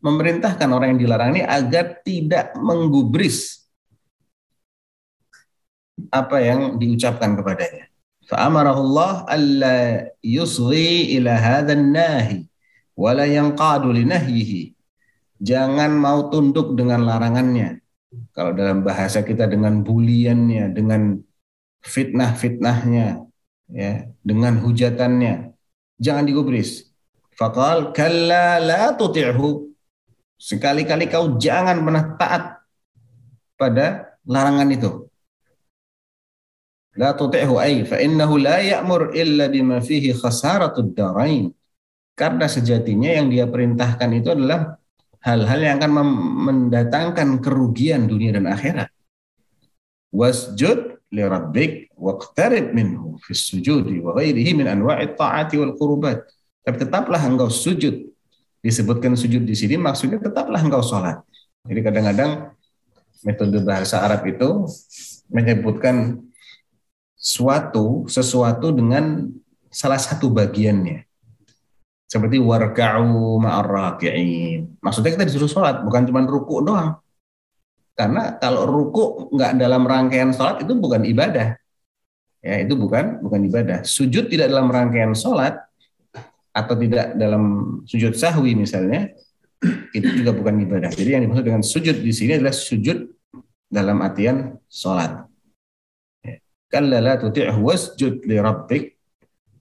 [0.00, 3.64] memerintahkan orang yang dilarang ini agar tidak menggubris
[6.12, 7.93] apa yang diucapkan kepadanya.
[8.34, 12.50] Fa'amarahullah alla yusghi ila hadzal nahi
[12.98, 14.74] wala yanqadu li nahyihi.
[15.38, 17.78] Jangan mau tunduk dengan larangannya.
[18.34, 21.22] Kalau dalam bahasa kita dengan buliannya, dengan
[21.86, 23.22] fitnah-fitnahnya,
[23.70, 25.56] ya dengan hujatannya
[25.96, 26.92] jangan digubris
[27.38, 29.72] faqal kalla la tuti'hu
[30.36, 32.44] sekali-kali kau jangan pernah taat
[33.56, 35.03] pada larangan itu
[36.94, 41.50] la tuti'hu ay fa innahu la ya'mur illa bima fihi khasaratud darain
[42.14, 44.78] karena sejatinya yang dia perintahkan itu adalah
[45.22, 45.92] hal-hal yang akan
[46.46, 48.94] mendatangkan kerugian dunia dan akhirat
[50.14, 56.22] wasjud li rabbik waqtarib minhu fi sujudi wa ghairihi min anwa'i ta'ati wal qurubat.
[56.64, 58.10] Tapi tetaplah engkau sujud.
[58.64, 61.20] Disebutkan sujud di sini maksudnya tetaplah engkau sholat.
[61.68, 62.54] Jadi kadang-kadang
[63.26, 64.64] metode bahasa Arab itu
[65.28, 66.24] menyebutkan
[67.24, 69.32] suatu sesuatu dengan
[69.72, 71.08] salah satu bagiannya.
[72.04, 74.76] Seperti warka'u ma'ar raki'in.
[74.84, 77.00] Maksudnya kita disuruh sholat, bukan cuma ruku doang.
[77.96, 81.56] Karena kalau ruku nggak dalam rangkaian sholat itu bukan ibadah.
[82.44, 83.88] Ya, itu bukan bukan ibadah.
[83.88, 85.56] Sujud tidak dalam rangkaian sholat
[86.52, 87.42] atau tidak dalam
[87.88, 89.10] sujud sahwi misalnya,
[89.96, 90.92] itu juga bukan ibadah.
[90.92, 93.10] Jadi yang dimaksud dengan sujud di sini adalah sujud
[93.66, 95.33] dalam artian sholat.
[96.74, 98.98] Kalla la tuti'hu wasjud li rabbik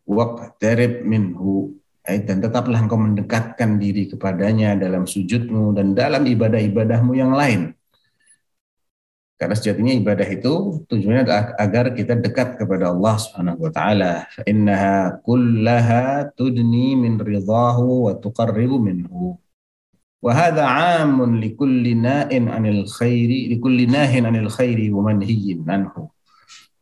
[0.10, 7.78] waqtarib minhu dan tetaplah engkau mendekatkan diri kepadanya dalam sujudmu dan dalam ibadah-ibadahmu yang lain.
[9.38, 11.24] Karena sejatinya ibadah itu tujuannya
[11.60, 14.14] agar kita dekat kepada Allah Subhanahu wa taala.
[14.50, 19.38] Innaha kullaha tudni min ridahu wa tuqarribu minhu.
[20.24, 26.08] Wa hadha 'amun li kulli na'in 'anil khairi kulli nahin 'anil khairi wa manhiyyin anhu.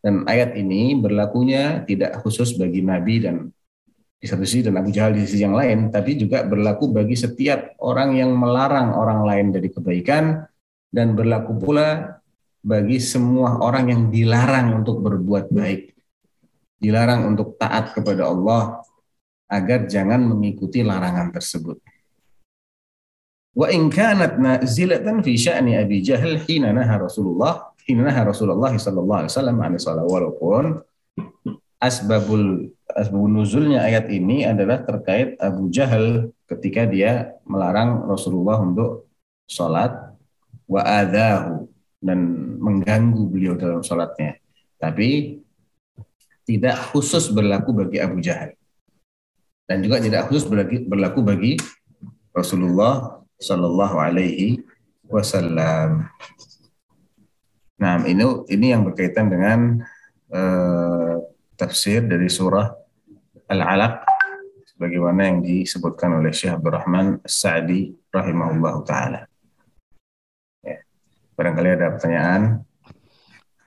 [0.02, 3.54] Dan ayat ini berlakunya tidak khusus bagi nabi dan
[4.22, 7.74] di satu sisi dan Abu Jahal di sisi yang lain, tapi juga berlaku bagi setiap
[7.82, 10.46] orang yang melarang orang lain dari kebaikan
[10.94, 12.22] dan berlaku pula
[12.62, 15.98] bagi semua orang yang dilarang untuk berbuat baik.
[16.78, 18.86] Dilarang untuk taat kepada Allah
[19.50, 21.82] agar jangan mengikuti larangan tersebut.
[23.58, 24.38] Wa in kanat
[25.26, 30.64] fi sya'ni Abi Jahal hina Rasulullah hina naha Rasulullah sallallahu alaihi wasallam walaupun
[31.82, 39.10] asbabul asbabun nuzulnya ayat ini adalah terkait Abu Jahal ketika dia melarang Rasulullah untuk
[39.50, 39.92] sholat
[40.68, 41.68] wa adahu
[42.02, 42.20] dan
[42.58, 44.42] mengganggu beliau dalam sholatnya.
[44.82, 45.40] Tapi
[46.48, 48.58] tidak khusus berlaku bagi Abu Jahal.
[49.70, 50.50] Dan juga tidak khusus
[50.90, 51.56] berlaku bagi
[52.34, 54.66] Rasulullah Shallallahu Alaihi
[55.08, 56.10] Wasallam.
[57.82, 58.22] Nah, ini
[58.54, 59.82] ini yang berkaitan dengan
[60.30, 61.18] uh,
[61.58, 62.70] tafsir dari surah
[63.50, 64.06] Al-Alaq
[64.70, 69.22] sebagaimana yang disebutkan oleh Syekh Abdul Rahman As-Sa'di rahimahullah taala.
[71.34, 72.42] Barangkali ada pertanyaan.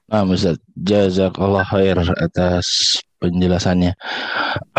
[0.07, 3.99] Nah, Ustaz, jazakallah khair atas penjelasannya.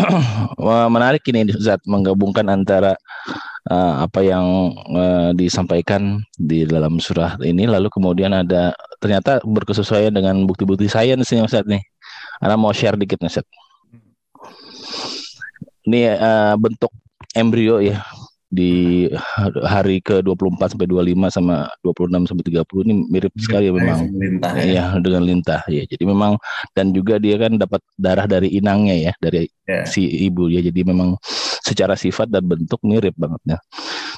[0.94, 2.96] Menarik ini Ustaz menggabungkan antara
[3.70, 10.46] uh, apa yang uh, disampaikan di dalam surah ini lalu kemudian ada ternyata berkesesuaian dengan
[10.46, 11.82] bukti-bukti sains nih Ustaz nih.
[12.40, 13.46] Ana mau share dikit nih Ustaz.
[15.86, 16.90] Ini uh, bentuk
[17.36, 18.02] embrio ya
[18.46, 19.04] di
[19.66, 23.98] hari ke 24 sampai 25 sama 26 sampai 30 ini mirip sekali ya memang.
[24.14, 24.64] Lintah, ya.
[24.64, 25.82] ya dengan lintah ya.
[25.82, 26.38] Jadi memang
[26.72, 29.82] dan juga dia kan dapat darah dari inangnya ya, dari ya.
[29.84, 30.62] si ibu ya.
[30.62, 31.18] Jadi memang
[31.66, 33.58] secara sifat dan bentuk mirip banget ya.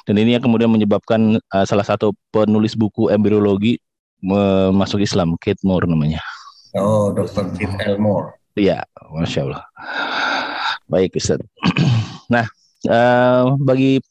[0.05, 3.81] Dan ini yang kemudian menyebabkan uh, salah satu penulis buku embriologi
[4.75, 6.19] masuk Islam, Kate Moore namanya.
[6.75, 7.55] Oh, Dr.
[7.55, 8.35] Kate Elmore.
[8.51, 8.83] Iya,
[9.15, 9.63] masya Allah.
[10.91, 11.39] Baik, Ustaz.
[12.33, 12.43] nah,
[12.83, 14.03] uh, bagi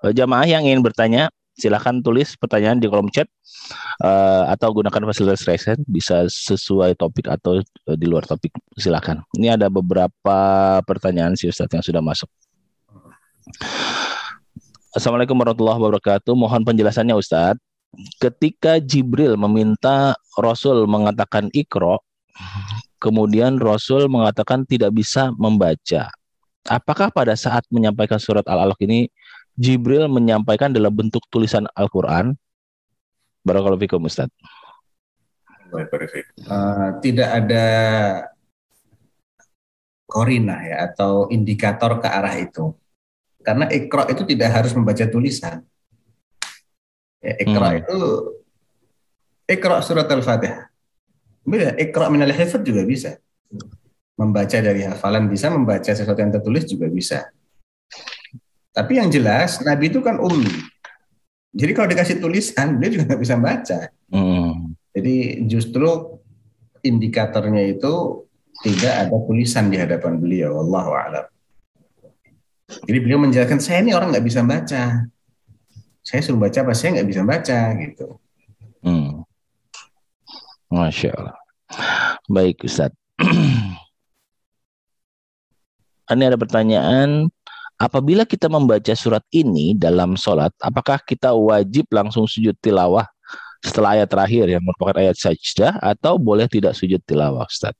[0.00, 1.28] Eh, jamaah yang ingin bertanya,
[1.60, 3.28] silahkan tulis pertanyaan di kolom chat
[4.00, 8.48] uh, atau gunakan fasilitas raise bisa sesuai topik atau uh, di luar topik
[8.80, 9.20] silahkan.
[9.36, 10.38] Ini ada beberapa
[10.88, 12.32] pertanyaan si Ustadz yang sudah masuk.
[14.90, 16.34] Assalamualaikum warahmatullahi wabarakatuh.
[16.34, 17.62] Mohon penjelasannya Ustadz.
[18.22, 21.98] Ketika Jibril meminta Rasul mengatakan ikro,
[23.02, 26.10] kemudian Rasul mengatakan tidak bisa membaca.
[26.70, 29.10] Apakah pada saat menyampaikan surat Al-Alaq ini
[29.60, 32.32] Jibril menyampaikan dalam bentuk tulisan Al-Quran.
[33.44, 34.32] Barakallahu fikum Ustaz.
[35.70, 37.66] Uh, tidak ada
[40.08, 42.74] korina ya atau indikator ke arah itu.
[43.40, 45.64] Karena ikro itu tidak harus membaca tulisan.
[47.20, 47.80] Ya, ikro hmm.
[47.80, 47.98] itu
[49.48, 50.68] ikro surat Al-Fatihah.
[51.80, 53.16] Ikro minal hifad juga bisa.
[54.20, 57.32] Membaca dari hafalan bisa, membaca sesuatu yang tertulis juga bisa.
[58.70, 60.52] Tapi yang jelas Nabi itu kan ummi.
[61.50, 63.78] Jadi kalau dikasih tulisan dia juga nggak bisa baca.
[64.12, 64.78] Hmm.
[64.94, 66.20] Jadi justru
[66.84, 68.24] indikatornya itu
[68.60, 70.60] tidak ada tulisan di hadapan beliau.
[70.62, 71.26] Allah a'lam.
[72.86, 75.10] Jadi beliau menjelaskan saya ini orang nggak bisa baca.
[76.00, 78.06] Saya suruh baca apa saya nggak bisa baca gitu.
[78.80, 79.26] Hmm.
[80.70, 81.36] Masya Allah.
[82.30, 82.94] Baik Ustaz.
[86.10, 87.30] Ini ada pertanyaan
[87.78, 93.06] apabila kita membaca surat ini dalam sholat, apakah kita wajib langsung sujud tilawah
[93.62, 97.78] setelah ayat terakhir yang merupakan ayat sajdah atau boleh tidak sujud tilawah Ustaz?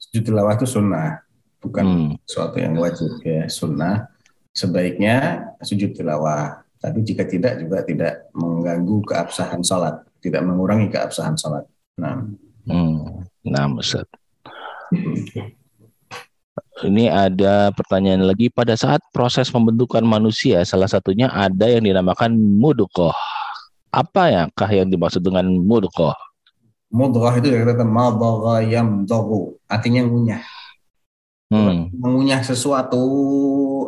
[0.00, 1.20] Sujud tilawah itu sunnah,
[1.60, 2.10] bukan Hmm.
[2.24, 4.08] suatu yang wajib ya sunnah.
[4.56, 6.64] Sebaiknya sujud tilawah.
[6.80, 11.68] Tapi jika tidak juga tidak mengganggu keabsahan sholat, tidak mengurangi keabsahan sholat.
[12.00, 12.24] Nah,
[12.66, 13.22] Hmm.
[13.46, 14.10] Nah, Ustaz.
[16.82, 23.16] Ini ada pertanyaan lagi pada saat proses pembentukan manusia salah satunya ada yang dinamakan mudghah.
[23.94, 26.12] Apa ya kah yang dimaksud dengan mudghah?
[26.86, 30.42] mudghah itu dari kata madagha yamdaghu, artinya ngunyah.
[31.46, 31.94] Hmm.
[31.94, 32.98] Mengunyah sesuatu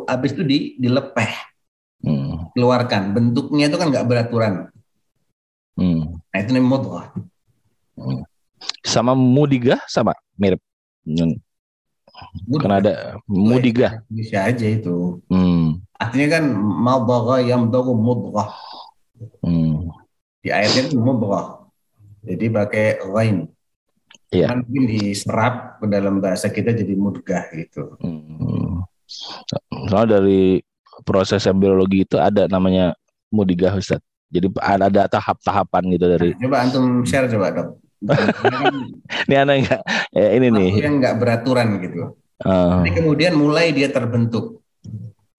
[0.07, 1.31] habis itu di, dilepeh,
[1.99, 2.47] Hmm.
[2.55, 3.11] keluarkan.
[3.11, 4.53] Bentuknya itu kan nggak beraturan.
[5.75, 6.23] Hmm.
[6.31, 7.05] Nah, itu namanya mudghah.
[8.83, 10.63] Sama mudigah sama mirip.
[11.03, 11.35] Hmm.
[12.59, 14.03] Kan ada mudigah.
[14.07, 15.19] Bisa aja itu.
[15.27, 15.83] Hmm.
[15.99, 18.55] Artinya kan madagha yamdaghu mudghah.
[19.43, 19.91] Hmm.
[20.39, 21.67] Di ayatnya itu mudghah.
[22.23, 23.51] Jadi pakai ghain.
[24.29, 24.53] Iya.
[24.53, 27.97] Cuman mungkin diserap ke dalam bahasa kita jadi mudghah gitu.
[27.97, 28.85] Hmm.
[29.89, 30.61] Soalnya dari
[31.01, 32.93] proses embriologi itu ada namanya
[33.33, 34.01] mudigah Ustaz.
[34.29, 37.69] Jadi ada ada tahap-tahapan gitu dari Coba antum share coba dok.
[39.27, 39.81] ini aneh enggak?
[40.13, 40.69] Eh, ini nih.
[40.85, 42.13] Yang nggak beraturan gitu.
[42.39, 44.61] Jadi kemudian mulai dia terbentuk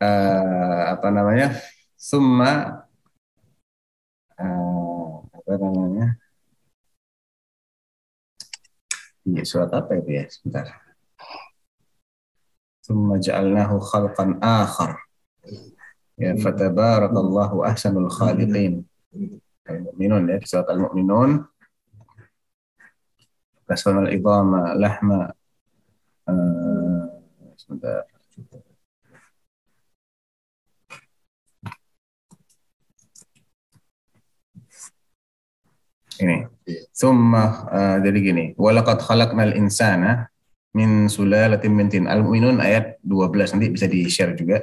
[0.02, 1.54] eh, apa namanya?
[1.94, 2.82] Summa
[4.34, 6.18] eh, apa namanya?
[9.30, 10.26] Iya, surat apa itu ya?
[10.26, 10.66] Sebentar.
[12.82, 14.98] Summa ja'alnahu khalqan akhar.
[16.18, 18.82] Ya, fatabarakallahu ahsanul khaliqin.
[19.70, 21.46] Al-Mu'minun ya, surat Al-Mu'minun.
[23.70, 25.30] Kasonal idama lahma
[26.26, 27.02] eh,
[27.54, 28.02] sebentar.
[36.20, 36.36] Ini.
[36.92, 40.28] Summa eh, jadi gini, walaqad khalaqnal insana
[40.76, 42.04] min sulalatin min tin.
[42.06, 44.62] Al-Mu'minun ayat 12 nanti bisa di-share juga.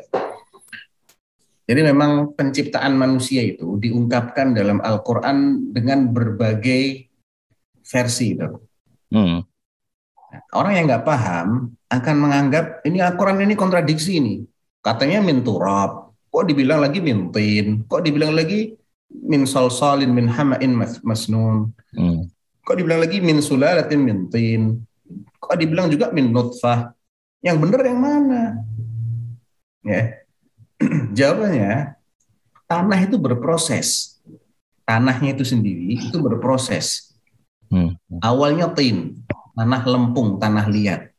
[1.68, 7.12] Jadi memang penciptaan manusia itu diungkapkan dalam Al-Qur'an dengan berbagai
[7.84, 8.54] versi, Dok.
[9.12, 9.40] hmm.
[10.56, 14.44] Orang yang nggak paham akan menganggap ini Al-Quran ini kontradiksi ini.
[14.84, 18.76] Katanya min turab, kok dibilang lagi min tin, kok dibilang lagi
[19.12, 22.28] min salsalin min hama'in mas- masnun, Hmm.
[22.64, 24.84] kok dibilang lagi min sulalatin min tin,
[25.40, 26.92] kok dibilang juga min nutfah.
[27.40, 28.42] Yang benar yang mana?
[29.86, 30.20] Ya.
[31.18, 31.96] Jawabannya,
[32.68, 34.20] tanah itu berproses.
[34.88, 37.16] Tanahnya itu sendiri itu berproses.
[37.68, 38.00] Hmm.
[38.24, 39.20] Awalnya tin,
[39.56, 41.12] tanah lempung, tanah liat.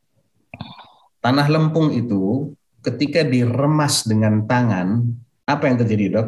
[1.21, 5.03] Tanah lempung itu ketika diremas dengan tangan,
[5.45, 6.27] apa yang terjadi, Dok?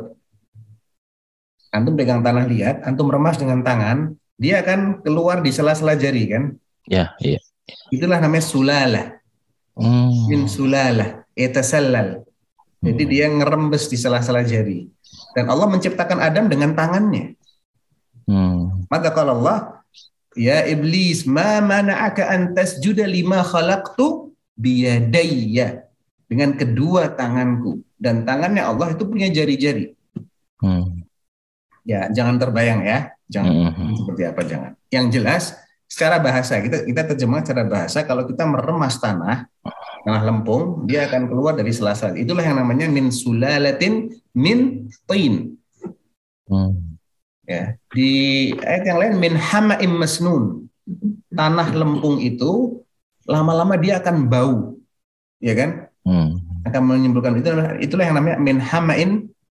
[1.71, 6.43] Antum pegang tanah liat, antum remas dengan tangan, dia akan keluar di sela-sela jari kan?
[6.87, 7.39] Ya, iya.
[7.87, 9.07] Itulah namanya sulalah,
[9.71, 10.27] Hmm.
[10.27, 12.27] min sulalah, etasallal.
[12.81, 14.89] Jadi dia ngerembes di sela-sela jari.
[15.37, 17.37] Dan Allah menciptakan Adam dengan tangannya.
[18.25, 18.89] Hmm.
[18.89, 19.85] Maka kalau Allah,
[20.33, 25.85] ya iblis, ma mana'aka an tasjuda lima khalaqtu biyadayya.
[26.25, 27.85] Dengan kedua tanganku.
[28.01, 29.93] Dan tangannya Allah itu punya jari-jari.
[30.57, 31.05] Hmm.
[31.81, 32.99] Ya, jangan terbayang ya.
[33.25, 33.95] Jangan Hmm.
[33.95, 34.71] seperti apa jangan.
[34.91, 35.43] Yang jelas
[35.87, 39.47] secara bahasa kita kita terjemah secara bahasa kalau kita meremas tanah
[40.01, 42.15] tanah lempung dia akan keluar dari sela-sela.
[42.15, 45.55] Itulah yang namanya min sulalatin min tin.
[46.51, 46.99] Hmm.
[47.47, 48.09] ya di
[48.59, 50.67] ayat yang lain min hama'im masnun
[51.31, 52.83] tanah lempung itu
[53.23, 54.75] lama-lama dia akan bau
[55.39, 56.41] ya kan Hmm.
[56.65, 57.47] akan menimbulkan itu
[57.79, 59.11] itulah yang namanya min hama'in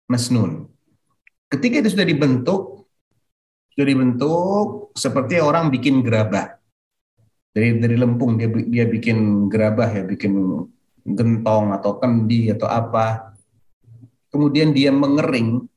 [0.06, 0.70] masnun
[1.52, 2.76] ketika itu sudah dibentuk
[3.76, 4.66] sudah dibentuk
[4.96, 6.56] seperti orang bikin gerabah.
[7.52, 10.32] Dari dari lempung dia dia bikin gerabah ya bikin
[11.04, 13.36] gentong atau kendi atau apa.
[14.32, 15.68] Kemudian dia mengering.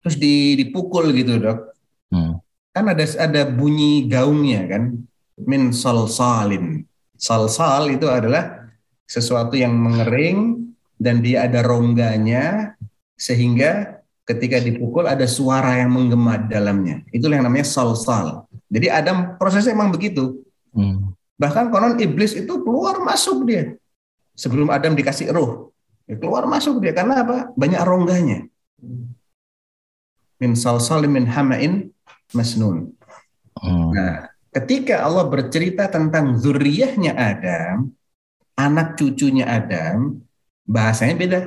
[0.00, 1.60] Terus di- dipukul gitu dok.
[2.06, 2.38] Hmm.
[2.76, 4.96] kan ada ada bunyi gaungnya kan.
[5.36, 6.84] Min salsalin
[7.16, 8.68] salsal itu adalah
[9.08, 12.75] sesuatu yang mengering dan dia ada rongganya
[13.16, 17.02] sehingga ketika dipukul ada suara yang menggema dalamnya.
[17.10, 18.44] Itulah yang namanya salsal.
[18.68, 20.44] Jadi Adam prosesnya emang begitu.
[20.76, 21.16] Hmm.
[21.40, 23.80] bahkan konon iblis itu keluar masuk dia.
[24.36, 25.72] Sebelum Adam dikasih roh.
[26.04, 26.92] Ya keluar masuk dia.
[26.92, 27.48] Karena apa?
[27.56, 28.44] Banyak rongganya.
[30.36, 31.88] Min salsalin min hama'in
[32.36, 32.92] masnun.
[33.56, 33.88] Hmm.
[33.96, 37.96] Nah, ketika Allah bercerita tentang zuriyahnya Adam,
[38.56, 40.20] anak cucunya Adam,
[40.68, 41.40] bahasanya beda.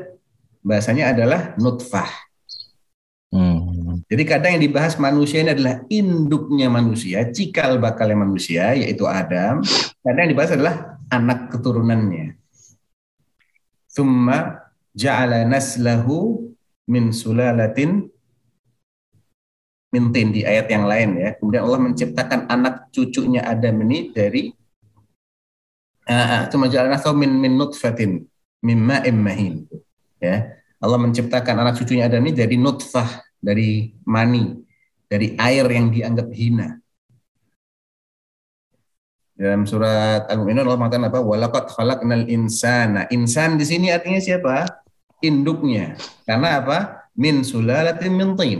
[0.70, 2.06] Bahasanya adalah nutfah.
[3.34, 4.06] Hmm.
[4.06, 9.66] Jadi kadang yang dibahas manusia ini adalah induknya manusia, cikal bakalnya manusia, yaitu Adam.
[10.06, 10.76] Kadang yang dibahas adalah
[11.10, 12.38] anak keturunannya.
[13.90, 16.50] Thumma ja'ala naslahu
[16.90, 18.10] min sulalatin
[19.90, 21.30] mintin di ayat yang lain ya.
[21.38, 24.54] Kemudian Allah menciptakan anak cucunya Adam ini dari
[26.10, 28.26] atau min min nutfatin
[28.66, 29.70] mimma mahin
[30.18, 30.59] ya.
[30.80, 34.56] Allah menciptakan anak cucunya Adam ini dari nutfah, dari mani,
[35.12, 36.80] dari air yang dianggap hina.
[39.40, 41.20] Dalam surat Al-Mu'minun Allah mengatakan apa?
[41.24, 43.08] Walaqad khalaqnal insana.
[43.08, 44.68] Insan di sini artinya siapa?
[45.24, 45.96] Induknya.
[46.28, 47.08] Karena apa?
[47.16, 48.60] Min sulalatin min tin.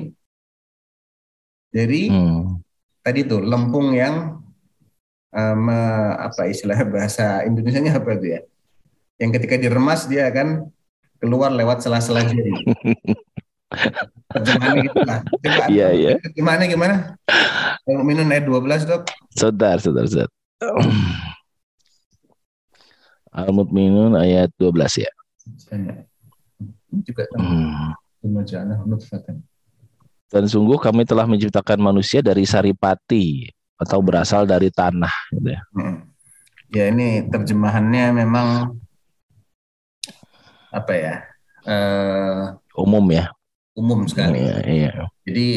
[1.76, 2.64] Jadi Hmm.
[3.04, 4.40] tadi tuh lempung yang
[5.36, 5.68] um,
[6.16, 8.42] apa istilah bahasa Indonesia-nya apa itu ya?
[9.20, 10.72] Yang ketika diremas dia akan
[11.20, 12.50] keluar lewat sela-sela jari.
[14.34, 14.90] Terjemahannya
[15.70, 16.10] Iya, iya.
[16.34, 17.14] Gimana gimana?
[17.86, 19.04] Kalau minum ayat 12 dok.
[19.38, 20.32] Sebentar, sebentar, sebentar.
[23.30, 25.12] Al-Mutminun ayat 12 ya.
[27.06, 27.94] Juga Hmm.
[30.30, 33.48] Dan sungguh kami telah menciptakan manusia dari saripati
[33.80, 35.14] atau berasal dari tanah.
[35.32, 35.62] Gitu ya.
[35.72, 35.98] Mm.
[36.70, 38.78] Ya ini terjemahannya memang
[40.70, 41.16] apa ya?
[41.68, 42.44] eh,
[42.80, 43.30] Umum ya.
[43.76, 44.44] umum sekali.
[44.44, 44.92] Iya, iya.
[45.24, 45.48] Jadi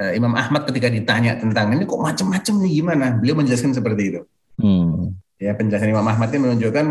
[0.00, 4.20] eh, Imam Ahmad ketika ditanya tentang ini kok macam-macam nih gimana, beliau menjelaskan seperti itu.
[4.56, 5.12] Hmm.
[5.36, 6.86] Ya penjelasan Imam Ahmad ini menunjukkan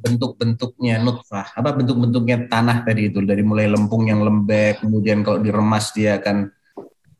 [0.00, 5.92] bentuk-bentuknya nutfah, apa bentuk-bentuknya tanah tadi itu dari mulai lempung yang lembek, kemudian kalau diremas
[5.96, 6.52] dia akan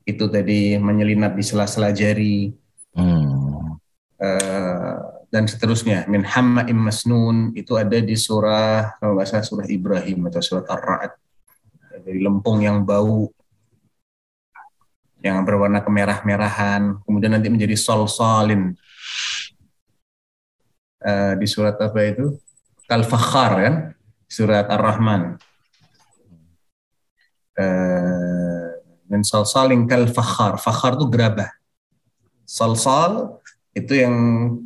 [0.04, 2.52] itu tadi menyelinap di sela-sela jari
[2.90, 3.78] Hmm.
[4.18, 4.96] eh,
[5.30, 6.04] dan seterusnya.
[6.10, 11.12] Min hamma masnun itu ada di surah kalau nggak salah surah Ibrahim atau surat Ar-Ra'd
[12.04, 13.30] dari lempung yang bau
[15.20, 18.72] yang berwarna kemerah-merahan, kemudian nanti menjadi sol-solin
[21.00, 22.36] Eh, di surat apa itu?
[22.84, 23.74] Kal-Fakhar kan?
[24.28, 25.40] Surat Ar-Rahman.
[27.56, 28.68] Eh,
[29.08, 30.60] min sol-solin kal-Fakhar.
[30.60, 31.48] Fakhar itu gerabah.
[32.44, 33.39] Sol-sol
[33.76, 34.14] itu yang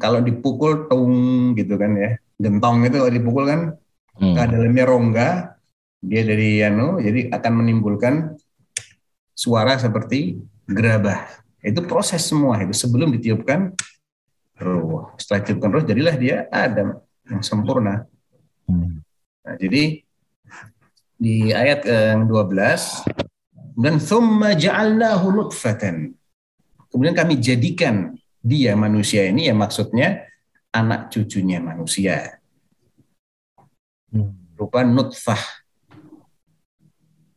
[0.00, 1.14] kalau dipukul tung
[1.58, 2.10] gitu kan ya.
[2.40, 3.62] Gentong itu kalau dipukul kan
[4.14, 4.30] Hmm.
[4.30, 5.28] ke dalamnya rongga
[5.98, 8.38] dia dari anu jadi akan menimbulkan
[9.34, 10.38] suara seperti
[10.70, 11.26] gerabah
[11.58, 13.74] itu proses semua itu sebelum ditiupkan
[14.62, 16.94] ruh setelah ditiupkan ruh jadilah dia Adam
[17.26, 18.06] yang sempurna
[18.70, 19.02] Hmm.
[19.42, 20.06] nah, jadi
[21.18, 23.02] di ayat yang 12
[23.74, 26.14] dan thumma ja'alnahu nutfatan
[26.86, 28.14] kemudian kami jadikan
[28.44, 30.28] dia manusia ini ya maksudnya
[30.68, 32.44] anak cucunya manusia
[34.14, 34.30] Hmm.
[34.54, 35.42] berupa nutfah.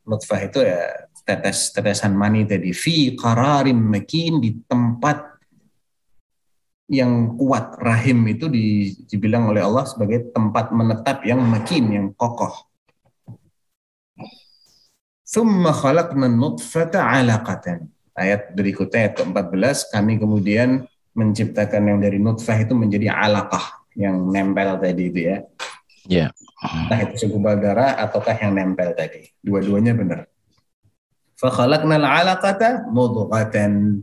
[0.06, 5.42] Nutfah itu ya tetes tetesan mani tadi fi qararim makin di tempat
[6.88, 12.54] yang kuat rahim itu di- dibilang oleh Allah sebagai tempat menetap yang makin yang kokoh.
[15.28, 17.90] Thumma khalaqna nutfata alaqatan.
[18.16, 20.88] Ayat berikutnya ayat ke-14 kami kemudian
[21.18, 25.38] menciptakan yang dari nutfah itu menjadi alaqah yang nempel tadi itu ya
[26.08, 26.32] Ya.
[26.64, 29.28] entah itu segumpal darah ataukah yang nempel tadi.
[29.44, 30.20] Dua-duanya benar.
[31.36, 34.02] Fakhalaqnal 'alaqata mudghatan.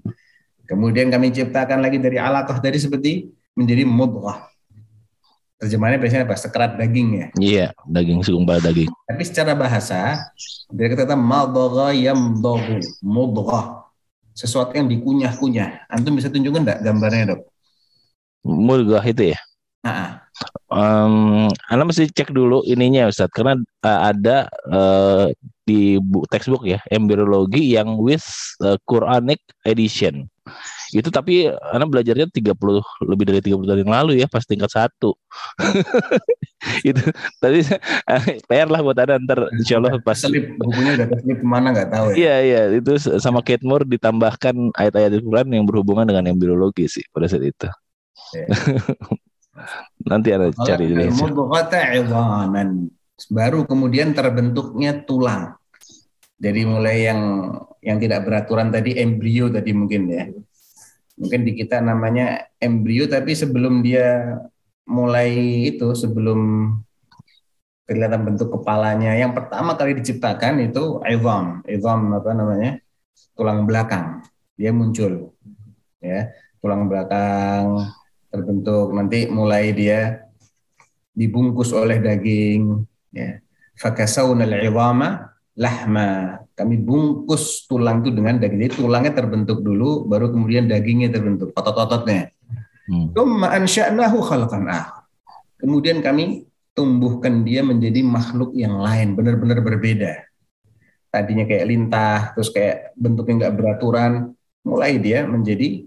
[0.69, 4.53] Kemudian kami ciptakan lagi dari alaqah tadi seperti menjadi mudghah.
[5.59, 6.37] Terjemahannya biasanya apa?
[6.37, 7.27] Sekerat daging ya.
[7.41, 8.93] Iya, daging segumpal daging.
[9.09, 10.29] Tapi secara bahasa,
[10.69, 13.84] dia kata madgha yamdaghu, mudghah.
[14.35, 15.87] Sesuatu yang dikunyah-kunyah.
[15.87, 17.41] Antum bisa tunjukkan enggak gambarnya, Dok?
[18.45, 19.39] Murgah itu ya.
[19.87, 20.25] Ah,
[20.75, 23.55] Um, Anda mesti cek dulu ininya Ustadz karena
[23.87, 25.31] uh, ada uh,
[25.63, 28.27] di bu textbook ya embryologi yang with
[28.59, 30.27] uh, Quranic edition.
[30.95, 32.55] Itu tapi Anda belajarnya 30
[33.11, 35.19] lebih dari 30 tahun yang lalu ya pas tingkat satu.
[36.89, 37.03] itu
[37.43, 37.67] tadi
[38.07, 41.75] uh, PR lah buat Anda ntar insya Allah pas Selip bukunya udah keselip ke mana
[41.75, 42.17] nggak tahu ya.
[42.17, 47.27] Iya iya itu sama Kate Moore ditambahkan ayat-ayat Al-Quran yang berhubungan dengan embryologi sih pada
[47.27, 47.69] saat itu.
[50.11, 50.95] Nanti Anda cari di.
[53.31, 55.59] Baru kemudian terbentuknya tulang.
[56.39, 57.21] Jadi mulai yang
[57.79, 60.27] yang tidak beraturan tadi embrio tadi mungkin ya.
[61.15, 64.39] Mungkin di kita namanya embrio tapi sebelum dia
[64.85, 65.31] mulai
[65.71, 66.73] itu sebelum
[67.85, 71.61] kelihatan bentuk kepalanya yang pertama kali diciptakan itu idham.
[71.69, 72.73] Idham apa namanya?
[73.35, 74.23] tulang belakang.
[74.55, 75.35] Dia muncul.
[75.99, 76.31] Ya,
[76.63, 77.89] tulang belakang
[78.35, 80.27] terbentuk nanti mulai dia
[81.15, 82.83] dibungkus oleh daging
[83.15, 83.39] ya
[83.79, 86.43] fakasawna al-'idhama lahma.
[86.55, 88.61] Kami bungkus tulang itu dengan daging.
[88.67, 92.31] Jadi tulangnya terbentuk dulu, baru kemudian dagingnya terbentuk, otot-ototnya.
[92.91, 93.15] Hmm.
[93.15, 95.09] Tsumma ansya'nahu khalqan akhar.
[95.57, 96.45] Kemudian kami
[96.77, 100.27] tumbuhkan dia menjadi makhluk yang lain, benar-benar berbeda.
[101.09, 104.35] Tadinya kayak lintah, terus kayak bentuknya nggak beraturan,
[104.67, 105.87] mulai dia menjadi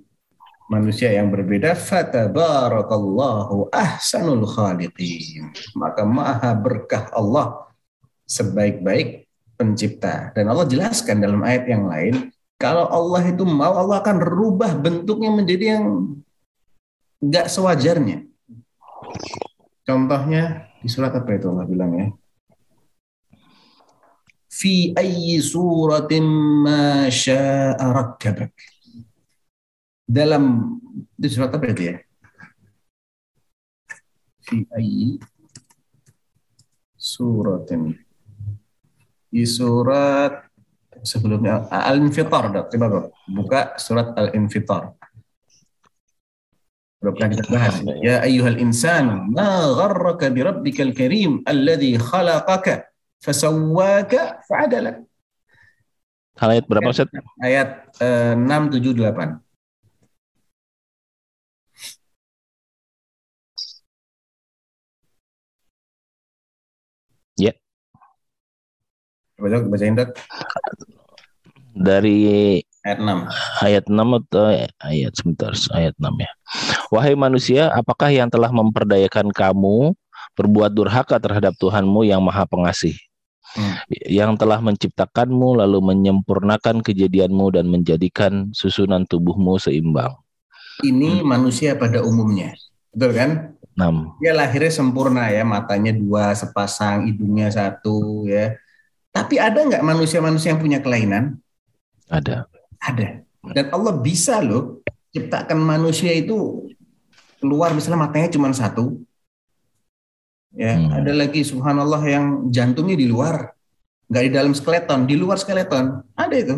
[0.72, 1.76] manusia yang berbeda.
[1.76, 5.52] Fatabarakallahu ahsanul khaliqin.
[5.76, 7.68] Maka maha berkah Allah
[8.24, 9.27] sebaik-baik
[9.58, 10.32] pencipta.
[10.38, 12.30] Dan Allah jelaskan dalam ayat yang lain,
[12.62, 15.86] kalau Allah itu mau, Allah akan rubah bentuknya menjadi yang
[17.22, 18.26] nggak sewajarnya.
[19.86, 22.08] Contohnya di surat apa itu Allah bilang ya?
[24.50, 26.26] Fi ayyi suratin
[26.66, 27.06] ma
[27.78, 28.54] rakkabak.
[30.08, 30.78] Dalam
[31.14, 31.96] di surat apa itu ya?
[34.42, 35.22] Fi ayyi
[36.98, 38.07] suratin.
[39.28, 40.48] Di surat
[41.04, 42.66] sebelumnya Al-Infitar, Dok.
[42.72, 43.06] Coba Dok.
[43.28, 44.96] Buka surat Al-Infitar.
[46.98, 47.76] Pernah kita bahas.
[48.02, 52.90] Ya ayyuhal insan, ma gharraka bi rabbikal karim alladhi khalaqaka
[53.22, 55.06] fasawwaka fa'adalak.
[56.38, 57.10] Ayat berapa Ustaz?
[57.42, 59.47] Ayat eh, 6 7 8.
[69.38, 70.18] Coba Dok, bacain Dok.
[71.78, 72.18] Dari
[72.82, 73.68] Ayat 6.
[73.68, 74.46] ayat 6 atau
[74.82, 76.32] ayat sebentar ayat 6 ya.
[76.90, 79.94] Wahai manusia, apakah yang telah memperdayakan kamu
[80.34, 82.98] berbuat durhaka terhadap Tuhanmu yang Maha Pengasih?
[83.54, 83.78] Hmm.
[84.10, 90.18] Yang telah menciptakanmu lalu menyempurnakan kejadianmu dan menjadikan susunan tubuhmu seimbang.
[90.82, 92.58] Ini manusia pada umumnya.
[92.90, 93.32] Betul kan?
[93.78, 94.18] 6.
[94.24, 98.58] Dia lahirnya sempurna ya, matanya dua sepasang, hidungnya satu ya.
[99.12, 101.42] Tapi ada nggak manusia-manusia yang punya kelainan?
[102.08, 102.46] Ada.
[102.80, 103.26] Ada.
[103.56, 104.84] Dan Allah bisa loh
[105.16, 106.68] ciptakan manusia itu
[107.42, 109.02] keluar misalnya matanya cuma satu.
[110.58, 110.90] Ya, Hmm.
[110.90, 113.54] ada lagi subhanallah yang jantungnya di luar,
[114.10, 116.02] nggak di dalam skeleton, di luar skeleton.
[116.18, 116.56] Ada itu.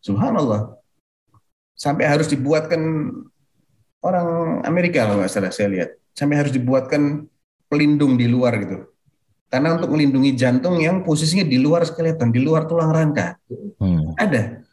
[0.00, 0.80] Subhanallah.
[1.74, 2.80] Sampai harus dibuatkan
[4.00, 5.90] orang Amerika kalau nggak salah saya lihat.
[6.14, 7.26] Sampai harus dibuatkan
[7.66, 8.86] pelindung di luar gitu.
[9.54, 13.38] Karena untuk melindungi jantung yang posisinya di luar skeleton, di luar tulang rangka.
[13.78, 14.10] Hmm.
[14.18, 14.66] Ada.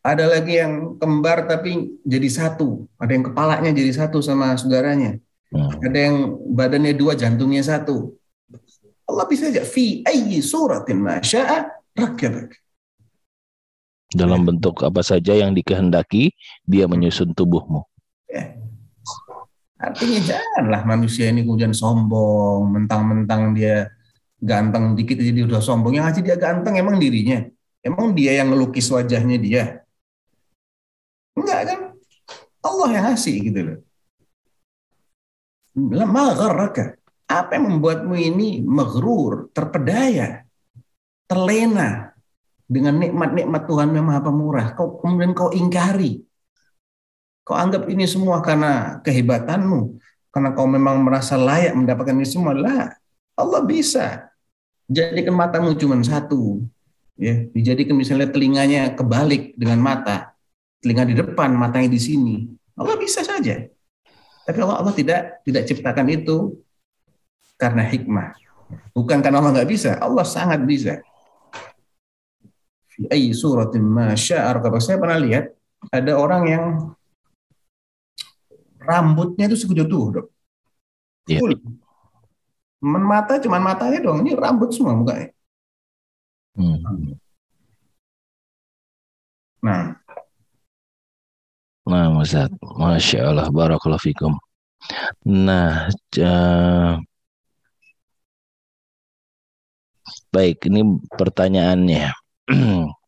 [0.00, 2.88] Ada lagi yang kembar tapi jadi satu.
[2.96, 5.20] Ada yang kepalanya jadi satu sama saudaranya.
[5.52, 5.68] Hmm.
[5.84, 6.16] Ada yang
[6.48, 8.16] badannya dua, jantungnya satu.
[9.04, 9.60] Allah bisa aja.
[9.68, 12.56] Fi ayyi suratin ma sya'a rakkabak.
[14.16, 16.32] Dalam bentuk apa saja yang dikehendaki,
[16.64, 17.84] dia menyusun tubuhmu.
[18.32, 18.56] Ya.
[19.76, 23.92] Artinya janganlah manusia ini kemudian sombong, mentang-mentang dia
[24.40, 25.96] ganteng dikit aja dia udah sombong.
[25.96, 27.44] Yang aja dia ganteng emang dirinya.
[27.80, 29.62] Emang dia yang ngelukis wajahnya dia.
[31.36, 31.80] Enggak kan?
[32.64, 33.78] Allah yang ngasih gitu loh.
[36.08, 36.98] Ma gharraka.
[37.26, 40.46] Apa yang membuatmu ini maghrur, terpedaya,
[41.26, 42.14] terlena
[42.70, 44.66] dengan nikmat-nikmat Tuhan yang Maha Pemurah.
[44.78, 46.22] Kau kemudian kau ingkari.
[47.46, 49.98] Kau anggap ini semua karena kehebatanmu,
[50.34, 52.54] karena kau memang merasa layak mendapatkan ini semua.
[52.54, 52.90] Lah,
[53.36, 54.32] Allah bisa
[54.88, 56.64] jadikan matamu cuma satu,
[57.20, 60.32] ya, dijadikan misalnya telinganya kebalik dengan mata,
[60.80, 62.36] telinga di depan, matanya di sini.
[62.76, 63.68] Allah bisa saja.
[64.46, 66.56] Tapi Allah, Allah tidak tidak ciptakan itu
[67.60, 68.36] karena hikmah.
[68.96, 71.02] Bukan karena Allah nggak bisa, Allah sangat bisa.
[72.88, 74.80] Fi ayyi suratin ma sya'a rakabak.
[74.80, 75.52] Saya pernah lihat
[75.92, 76.64] ada orang yang
[78.80, 80.26] rambutnya itu sekujur tuh, dok.
[81.26, 81.40] Iya.
[81.42, 81.85] Full.
[82.80, 85.32] Men mata cuman matanya dong, ini rambut semua mukanya.
[86.56, 87.16] Hmm.
[89.62, 89.96] Nah,
[91.86, 92.50] Nah, Ustaz.
[92.82, 94.34] Masya Allah, barakallahu fikum.
[95.22, 96.98] Nah, ja-
[100.34, 100.80] baik, ini
[101.18, 102.10] pertanyaannya.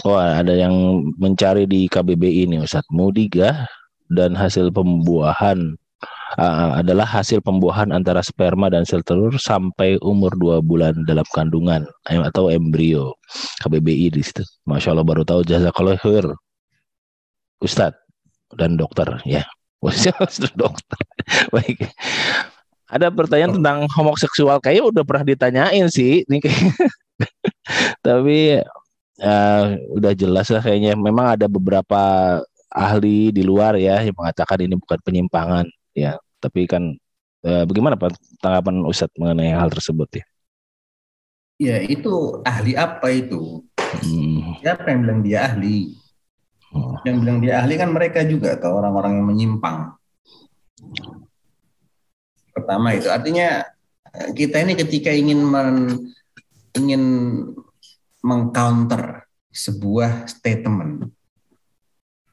[0.00, 2.84] Wah, ada yang mencari di KBBI ini, Ustaz.
[2.88, 3.68] Mudigah
[4.08, 5.76] dan hasil pembuahan
[6.40, 11.84] ah, adalah hasil pembuahan antara sperma dan sel telur sampai umur dua bulan dalam kandungan
[12.08, 13.12] atau embrio.
[13.60, 14.40] KBBI di situ.
[14.64, 16.24] Masya Allah baru tahu jazakallah khair.
[17.60, 18.00] Ustadz
[18.56, 19.44] dan dokter ya.
[20.60, 21.00] Dokter.
[21.52, 21.88] Baik.
[22.90, 26.26] ada pertanyaan tentang homoseksual kayaknya udah pernah ditanyain sih
[28.06, 28.58] tapi
[29.20, 30.96] uh, udah jelas lah kayaknya.
[30.96, 32.02] Memang ada beberapa
[32.70, 36.16] ahli di luar ya yang mengatakan ini bukan penyimpangan ya.
[36.40, 36.96] Tapi kan
[37.44, 40.24] uh, bagaimana Pak tanggapan Ustadz mengenai hal tersebut ya?
[41.60, 43.60] Ya itu ahli apa itu?
[43.90, 44.54] Hmm.
[44.62, 45.92] siapa yang bilang dia ahli?
[46.70, 46.94] Hmm.
[47.02, 49.90] yang bilang dia ahli kan mereka juga atau orang-orang yang menyimpang.
[52.54, 53.10] Pertama itu.
[53.10, 53.66] Artinya
[54.14, 55.98] eh, kita ini ketika ingin men,
[56.78, 57.02] ingin
[58.20, 61.10] mengcounter sebuah statement.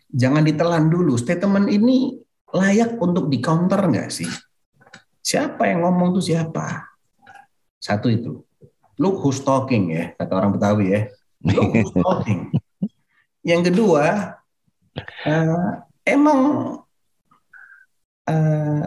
[0.08, 2.16] Jangan ditelan dulu statement ini
[2.56, 4.30] layak untuk di counter nggak sih?
[5.20, 6.88] Siapa yang ngomong tuh siapa?
[7.78, 8.48] Satu itu.
[8.98, 11.02] Look who's talking ya kata orang Betawi ya.
[11.44, 12.50] Look who's talking.
[13.44, 14.36] Yang kedua
[15.28, 15.72] uh,
[16.08, 16.40] emang
[18.28, 18.86] uh,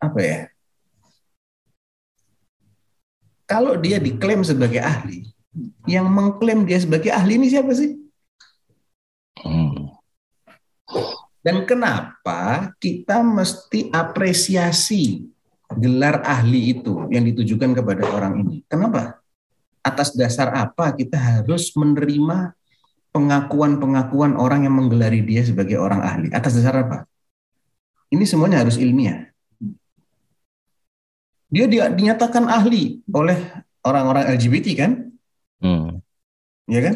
[0.00, 0.40] apa ya?
[3.50, 5.26] Kalau dia diklaim sebagai ahli,
[5.86, 7.98] yang mengklaim dia sebagai ahli ini siapa sih?
[9.40, 9.90] Hmm.
[11.40, 15.24] Dan kenapa kita mesti apresiasi
[15.72, 18.56] gelar ahli itu yang ditujukan kepada orang ini?
[18.68, 19.18] Kenapa?
[19.80, 22.52] Atas dasar apa kita harus menerima
[23.10, 26.28] pengakuan-pengakuan orang yang menggelari dia sebagai orang ahli?
[26.30, 27.08] Atas dasar apa?
[28.12, 29.30] Ini semuanya harus ilmiah.
[31.50, 33.38] Dia, dinyatakan ahli oleh
[33.82, 35.09] orang-orang LGBT kan?
[35.60, 36.00] Hmm.
[36.66, 36.94] Ya kan?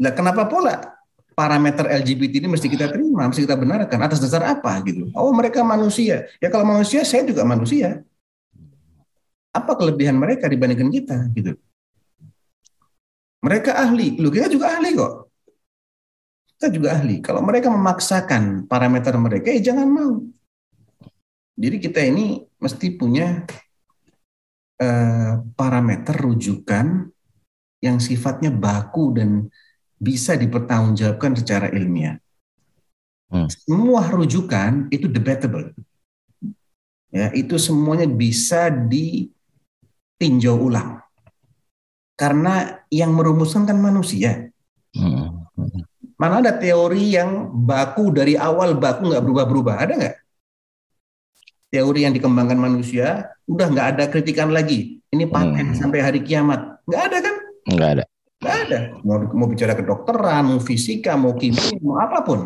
[0.00, 1.00] Nah, kenapa pula
[1.36, 5.10] parameter LGBT ini mesti kita terima, mesti kita benarkan atas dasar apa gitu?
[5.12, 6.28] Oh, mereka manusia.
[6.40, 8.04] Ya kalau manusia, saya juga manusia.
[9.50, 11.52] Apa kelebihan mereka dibandingkan kita gitu?
[13.40, 15.32] Mereka ahli, lu kita juga ahli kok.
[16.54, 17.24] Kita juga ahli.
[17.24, 20.12] Kalau mereka memaksakan parameter mereka, ya jangan mau.
[21.56, 23.48] Jadi kita ini mesti punya
[24.80, 27.12] uh, parameter rujukan
[27.80, 29.48] yang sifatnya baku dan
[30.00, 32.16] bisa dipertanggungjawabkan secara ilmiah.
[33.30, 33.46] Hmm.
[33.46, 35.76] Semua rujukan itu debatable.
[37.10, 41.04] Ya, itu semuanya bisa ditinjau ulang.
[42.16, 44.50] Karena yang merumuskan kan manusia.
[44.92, 45.46] Hmm.
[46.20, 49.74] Mana ada teori yang baku dari awal baku nggak berubah-berubah?
[49.80, 50.16] Ada nggak?
[51.70, 54.98] Teori yang dikembangkan manusia udah nggak ada kritikan lagi.
[55.10, 55.78] Ini paten hmm.
[55.78, 56.82] sampai hari kiamat.
[56.86, 57.36] Nggak ada kan?
[57.70, 58.04] Nggak ada.
[58.40, 58.78] Nggak ada.
[59.06, 62.40] Mau, mau bicara kedokteran, mau fisika, mau kimia, mau apa pun.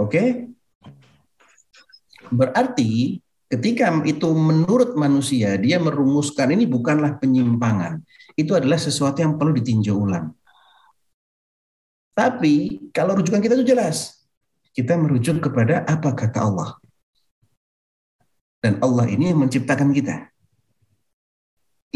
[0.00, 0.08] Oke?
[0.08, 0.28] Okay?
[2.30, 3.18] Berarti
[3.50, 8.00] ketika itu menurut manusia dia merumuskan ini bukanlah penyimpangan.
[8.38, 10.32] Itu adalah sesuatu yang perlu ditinjau ulang.
[12.14, 14.22] Tapi kalau rujukan kita itu jelas.
[14.70, 16.79] Kita merujuk kepada apa kata Allah.
[18.60, 20.28] Dan Allah ini yang menciptakan kita.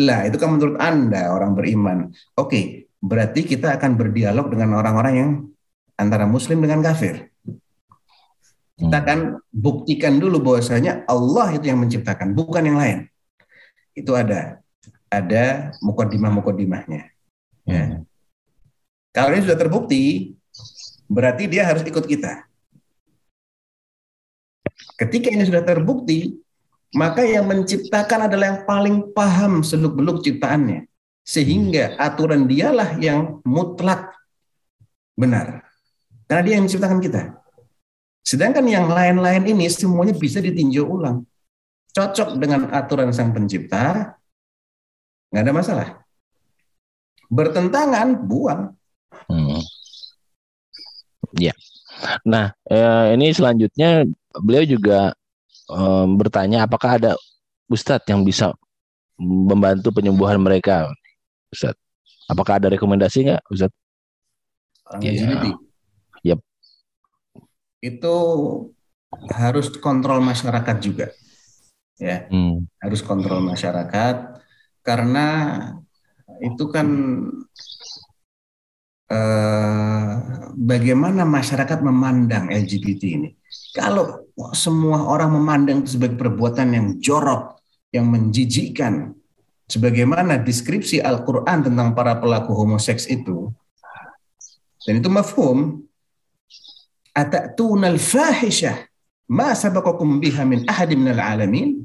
[0.01, 2.11] Lah, itu kan menurut Anda orang beriman.
[2.35, 5.31] Oke, berarti kita akan berdialog dengan orang-orang yang
[5.95, 7.31] antara muslim dengan kafir.
[8.75, 12.99] Kita akan buktikan dulu bahwasanya Allah itu yang menciptakan, bukan yang lain.
[13.95, 14.59] Itu ada
[15.07, 17.15] ada mukodimah-mukodimahnya.
[17.71, 17.85] Ya.
[17.87, 18.03] Hmm.
[19.15, 20.35] Kalau ini sudah terbukti,
[21.07, 22.51] berarti dia harus ikut kita.
[24.99, 26.35] Ketika ini sudah terbukti,
[26.95, 30.86] maka yang menciptakan adalah yang paling paham seluk-beluk ciptaannya.
[31.24, 34.14] Sehingga aturan dialah yang mutlak
[35.18, 35.66] benar.
[36.30, 37.22] Karena dia yang menciptakan kita.
[38.24, 41.26] Sedangkan yang lain-lain ini semuanya bisa ditinjau ulang.
[41.95, 44.16] Cocok dengan aturan sang pencipta,
[45.30, 45.88] nggak ada masalah.
[47.28, 48.74] Bertentangan, buang.
[49.30, 49.62] Hmm.
[51.38, 51.55] Ya.
[52.26, 55.14] Nah, eh, ini selanjutnya beliau juga
[55.71, 57.12] um, bertanya apakah ada
[57.69, 58.53] ustadz yang bisa
[59.19, 60.91] membantu penyembuhan mereka,
[61.55, 61.79] Ustadz.
[62.27, 63.77] Apakah ada rekomendasi nggak, Ustadz?
[65.01, 65.55] ya.
[66.25, 66.39] Yep.
[67.85, 68.17] Itu
[69.31, 71.07] harus kontrol masyarakat juga,
[72.01, 72.27] ya.
[72.29, 72.67] Hmm.
[72.83, 74.41] Harus kontrol masyarakat
[74.85, 75.27] karena
[76.43, 76.89] itu kan
[79.09, 80.12] eh,
[80.59, 83.31] bagaimana masyarakat memandang LGBT ini.
[83.75, 87.59] Kalau semua orang memandang itu sebagai perbuatan yang jorok,
[87.91, 89.11] yang menjijikkan,
[89.66, 93.51] sebagaimana deskripsi Al-Quran tentang para pelaku homoseks itu,
[94.87, 95.83] dan itu mafhum,
[97.11, 98.87] atatuna al-fahisyah
[99.35, 101.83] ma sabaqakum biha min ahadim minal alamin?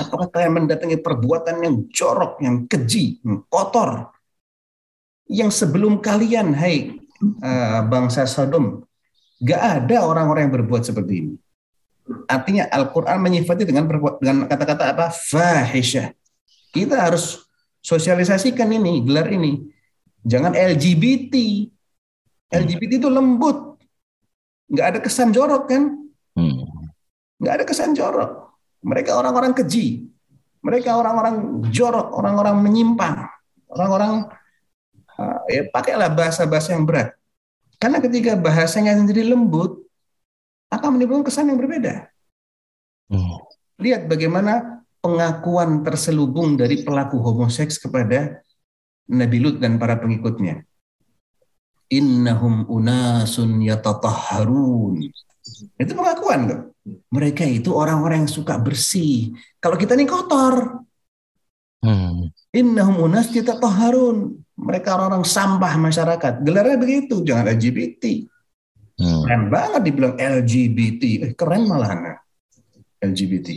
[0.00, 4.12] Apakah kalian mendatangi perbuatan yang jorok yang keji yang kotor
[5.26, 7.00] yang sebelum kalian hai
[7.40, 8.84] uh, bangsa Sodom
[9.40, 11.34] gak ada orang-orang yang berbuat seperti ini
[12.26, 13.86] Artinya Al-Quran menyifati dengan
[14.18, 15.06] dengan kata-kata apa?
[15.14, 16.10] Fahisyah.
[16.70, 17.46] Kita harus
[17.82, 19.62] sosialisasikan ini, gelar ini.
[20.26, 21.34] Jangan LGBT.
[22.50, 23.78] LGBT itu lembut.
[24.70, 25.82] Nggak ada kesan jorok kan?
[26.34, 26.66] Hmm.
[27.38, 28.58] Nggak ada kesan jorok.
[28.82, 30.10] Mereka orang-orang keji.
[30.60, 33.26] Mereka orang-orang jorok, orang-orang menyimpang.
[33.70, 34.28] Orang-orang
[35.14, 37.14] uh, ya pakailah bahasa-bahasa yang berat.
[37.80, 39.80] Karena ketika bahasanya sendiri lembut,
[40.70, 42.12] akan menimbulkan kesan yang berbeda.
[43.10, 43.42] Hmm.
[43.80, 48.44] Lihat bagaimana pengakuan terselubung dari pelaku homoseks kepada
[49.10, 50.62] Nabi Lut dan para pengikutnya.
[51.90, 55.10] Innahum unasun yatatahharun.
[55.74, 56.60] Itu pengakuan tuh.
[57.10, 59.34] Mereka itu orang-orang yang suka bersih.
[59.58, 60.86] Kalau kita ini kotor.
[61.82, 62.30] Hmm.
[62.54, 64.38] Innahum unas yatatahharun.
[64.60, 66.44] Mereka orang-orang sampah masyarakat.
[66.44, 68.28] Gelarnya begitu, jangan LGBT.
[69.00, 69.24] Hmm.
[69.24, 71.02] Keren banget dibilang LGBT.
[71.24, 72.20] Eh, keren malahan
[73.00, 73.56] LGBT.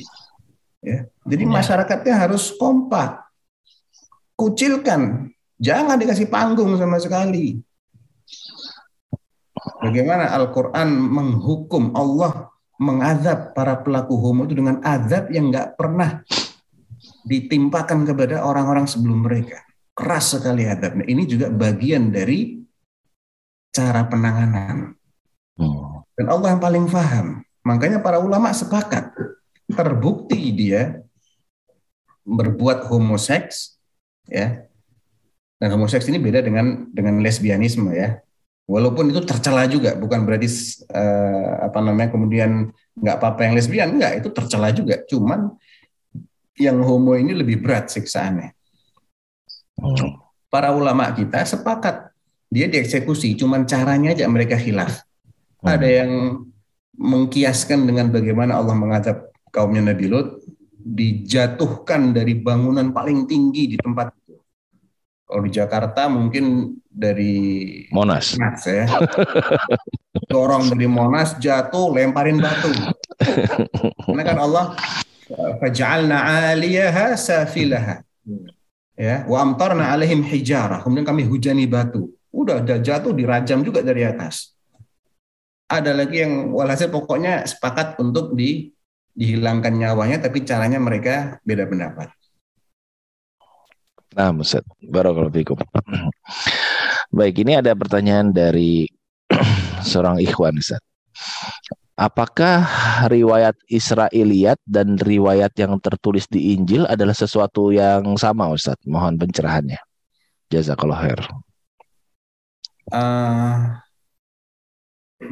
[0.80, 1.04] Ya.
[1.28, 1.52] Jadi Ya.
[1.52, 3.28] masyarakatnya harus kompak.
[4.40, 5.32] Kucilkan.
[5.60, 7.60] Jangan dikasih panggung sama sekali.
[9.84, 16.24] Bagaimana Al-Quran menghukum Allah mengadab para pelaku homo itu dengan adab yang nggak pernah
[17.24, 19.64] ditimpakan kepada orang-orang sebelum mereka.
[19.94, 21.06] Keras sekali adabnya.
[21.06, 22.58] Ini juga bagian dari
[23.74, 24.98] cara penanganan.
[25.58, 26.02] Hmm.
[26.18, 27.42] Dan Allah yang paling paham.
[27.66, 29.14] Makanya para ulama sepakat.
[29.70, 31.02] Terbukti dia
[32.28, 33.80] berbuat homoseks,
[34.30, 34.68] ya.
[35.58, 38.20] Dan homoseks ini beda dengan dengan lesbianisme ya.
[38.64, 40.48] Walaupun itu tercela juga, bukan berarti
[40.92, 45.04] eh, apa namanya kemudian nggak apa-apa yang lesbian, nggak itu tercela juga.
[45.08, 45.52] Cuman
[46.60, 48.56] yang homo ini lebih berat siksaannya.
[49.80, 50.22] Hmm.
[50.50, 52.14] Para ulama kita sepakat
[52.54, 55.02] dia dieksekusi, cuman caranya aja mereka hilaf.
[55.66, 56.44] Ada yang
[56.94, 60.46] mengkiaskan dengan bagaimana Allah mengadab kaumnya Nabi Lut
[60.84, 64.36] dijatuhkan dari bangunan paling tinggi di tempat itu.
[65.24, 67.34] Kalau di Jakarta mungkin dari
[67.90, 68.38] Monas.
[68.38, 68.86] Monas ya.
[70.30, 72.70] Dorong dari Monas jatuh lemparin batu.
[74.06, 74.66] Karena kan Allah
[75.58, 78.06] faj'alna 'aliyaha safilaha.
[78.94, 80.86] Ya, wa amtarna 'alaihim hijarah.
[80.86, 82.14] Kemudian kami hujani batu.
[82.30, 84.54] Udah udah jatuh dirajam juga dari atas.
[85.70, 88.70] Ada lagi yang walhasil pokoknya sepakat untuk di
[89.14, 92.10] dihilangkan nyawanya tapi caranya mereka beda pendapat.
[94.14, 94.62] Nah, Ustaz.
[94.78, 95.58] Barakallahu.
[97.10, 98.86] Baik, ini ada pertanyaan dari
[99.90, 100.82] seorang ikhwan, Ustaz.
[101.94, 102.66] Apakah
[103.06, 108.82] riwayat Israiliyat dan riwayat yang tertulis di Injil adalah sesuatu yang sama, Ustaz?
[108.90, 109.78] Mohon pencerahannya.
[110.50, 111.22] Jazakallah khair.
[112.90, 113.58] Eh,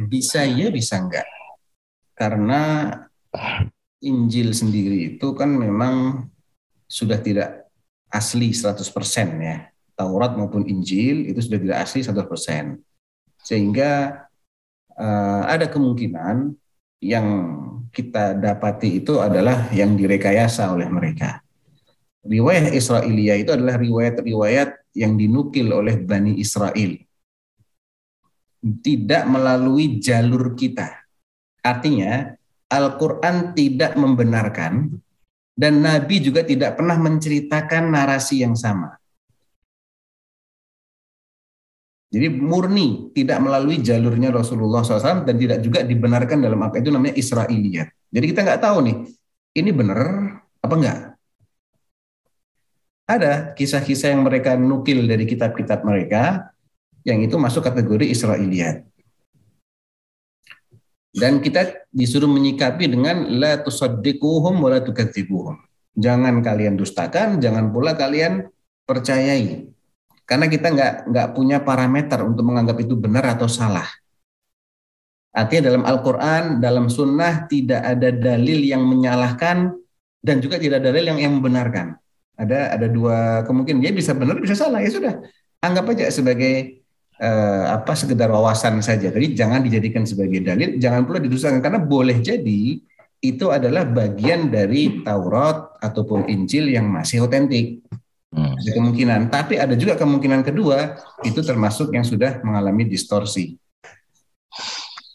[0.05, 1.25] bisa ya, bisa enggak.
[2.13, 2.93] Karena
[4.05, 6.29] Injil sendiri itu kan memang
[6.85, 7.73] sudah tidak
[8.13, 8.77] asli 100%
[9.41, 9.65] ya.
[9.97, 12.77] Taurat maupun Injil itu sudah tidak asli 100%.
[13.41, 14.21] Sehingga
[15.01, 16.53] eh, ada kemungkinan
[17.01, 17.27] yang
[17.89, 21.41] kita dapati itu adalah yang direkayasa oleh mereka.
[22.21, 27.01] Riwayat Israiliyah itu adalah riwayat-riwayat yang dinukil oleh Bani Israel.
[28.61, 31.01] Tidak melalui jalur kita.
[31.65, 32.29] Artinya,
[32.69, 35.01] Al-Quran tidak membenarkan
[35.57, 39.00] dan Nabi juga tidak pernah menceritakan narasi yang sama.
[42.11, 47.15] Jadi murni tidak melalui jalurnya Rasulullah SAW dan tidak juga dibenarkan dalam apa itu namanya
[47.15, 48.11] Israiliyat.
[48.11, 48.95] Jadi kita nggak tahu nih,
[49.55, 49.99] ini benar
[50.59, 50.99] apa enggak.
[53.07, 56.51] Ada kisah-kisah yang mereka nukil dari kitab-kitab mereka
[57.07, 58.91] yang itu masuk kategori Israiliyat.
[61.11, 64.79] Dan kita disuruh menyikapi dengan la tusaddiquhum wa la.
[65.91, 68.47] Jangan kalian dustakan, jangan pula kalian
[68.87, 69.67] percayai.
[70.31, 73.83] Karena kita nggak nggak punya parameter untuk menganggap itu benar atau salah.
[75.35, 79.75] Artinya dalam Al-Quran, dalam Sunnah tidak ada dalil yang menyalahkan
[80.23, 81.99] dan juga tidak ada dalil yang yang membenarkan.
[82.39, 83.83] Ada ada dua kemungkinan.
[83.83, 84.79] Dia bisa benar, bisa salah.
[84.79, 85.19] Ya sudah,
[85.59, 86.79] anggap aja sebagai
[87.19, 89.11] eh, apa sekedar wawasan saja.
[89.11, 92.79] Jadi jangan dijadikan sebagai dalil, jangan pula didustakan karena boleh jadi
[93.21, 97.83] itu adalah bagian dari Taurat ataupun Injil yang masih otentik.
[98.31, 98.55] Hmm.
[98.55, 100.95] Ada kemungkinan, tapi ada juga kemungkinan kedua
[101.27, 103.59] itu termasuk yang sudah mengalami distorsi.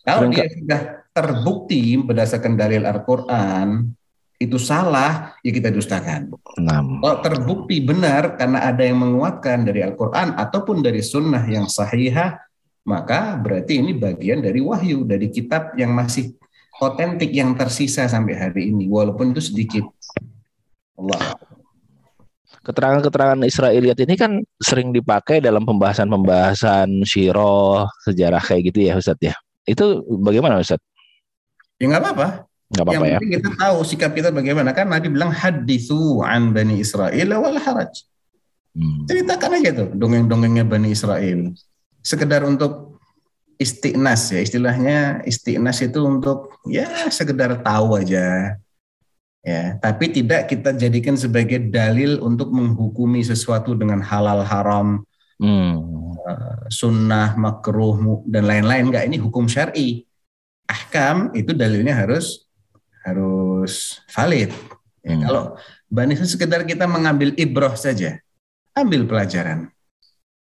[0.05, 0.81] Kalau dia sudah
[1.17, 3.89] terbukti berdasarkan dalil Al-Quran
[4.37, 6.29] itu salah, ya kita dustakan.
[6.61, 7.01] Enam.
[7.01, 12.37] Kalau terbukti benar karena ada yang menguatkan dari Al-Quran ataupun dari sunnah yang sahihah,
[12.85, 16.37] maka berarti ini bagian dari wahyu, dari kitab yang masih
[16.85, 19.89] otentik yang tersisa sampai hari ini walaupun itu sedikit.
[21.01, 21.55] Allah.
[22.67, 29.35] Keterangan-keterangan Israiliyat ini kan sering dipakai dalam pembahasan-pembahasan syirah, sejarah kayak gitu ya Ustadz ya.
[29.62, 30.83] Itu bagaimana Ustadz?
[31.79, 32.29] Ya nggak apa-apa.
[32.75, 33.19] Nggak Yang apa-apa ya.
[33.23, 34.75] penting kita tahu sikap kita bagaimana.
[34.75, 38.03] Kan Nabi bilang hadithu an Bani Israel wal haraj.
[38.75, 39.07] Hmm.
[39.07, 41.55] Ceritakan aja tuh dongeng-dongengnya Bani Israel.
[42.03, 42.99] Sekedar untuk
[43.57, 48.59] istiqnas ya istilahnya istiqnas itu untuk ya sekedar tahu aja
[49.47, 56.16] ya tapi tidak kita jadikan sebagai dalil untuk menghukumi sesuatu dengan halal haram Hmm.
[56.72, 58.88] sunnah makruh dan lain-lain.
[58.88, 60.09] Enggak ini hukum syar'i.
[60.64, 62.49] Ahkam itu dalilnya harus
[63.05, 64.49] harus valid.
[65.05, 65.22] Ya, Hmm.
[65.22, 65.44] kalau
[65.86, 68.18] Bani itu sekedar kita mengambil ibroh saja
[68.74, 69.70] ambil pelajaran.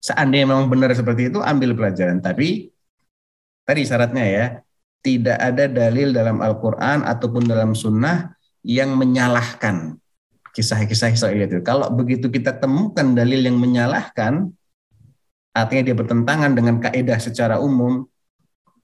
[0.03, 2.21] Seandainya memang benar seperti itu ambil pelajaran.
[2.21, 2.69] Tapi
[3.65, 4.45] tadi syaratnya ya
[5.01, 9.97] tidak ada dalil dalam Al-Quran ataupun dalam Sunnah yang menyalahkan
[10.51, 11.63] kisah-kisah Israel itu.
[11.63, 14.51] Kalau begitu kita temukan dalil yang menyalahkan,
[15.55, 18.05] artinya dia bertentangan dengan kaidah secara umum,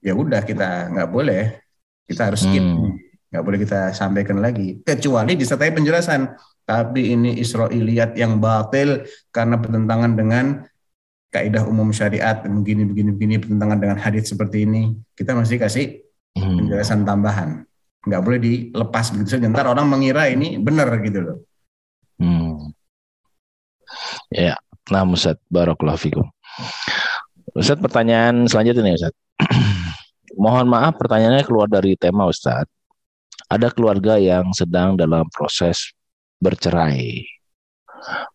[0.00, 1.60] ya udah kita nggak boleh,
[2.08, 2.96] kita harus skip, Hmm.
[3.28, 4.80] nggak boleh kita sampaikan lagi.
[4.80, 6.32] Kecuali disertai penjelasan.
[6.68, 10.68] Tapi ini Israiliyat yang batil karena bertentangan dengan
[11.32, 15.86] kaidah umum syariat begini begini begini bertentangan dengan hadis seperti ini kita mesti kasih
[16.38, 16.54] Hmm.
[16.60, 17.67] penjelasan tambahan
[18.06, 21.38] nggak boleh dilepas begitu saja ntar orang mengira ini benar gitu loh
[22.18, 22.74] Hmm.
[24.34, 24.58] Ya,
[24.90, 26.26] nah Ustaz, Barakallahu fikum.
[27.54, 29.14] Ustaz, pertanyaan selanjutnya nih Ustaz.
[30.42, 32.66] Mohon maaf pertanyaannya keluar dari tema Ustaz.
[33.48, 35.94] Ada keluarga yang sedang dalam proses
[36.42, 37.24] bercerai.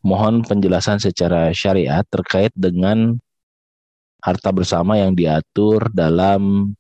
[0.02, 3.20] Mohon penjelasan secara syariat terkait dengan
[4.24, 6.74] harta bersama yang diatur dalam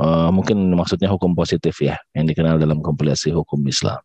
[0.00, 4.00] eh, mungkin maksudnya hukum positif ya, yang dikenal dalam kompilasi hukum Islam,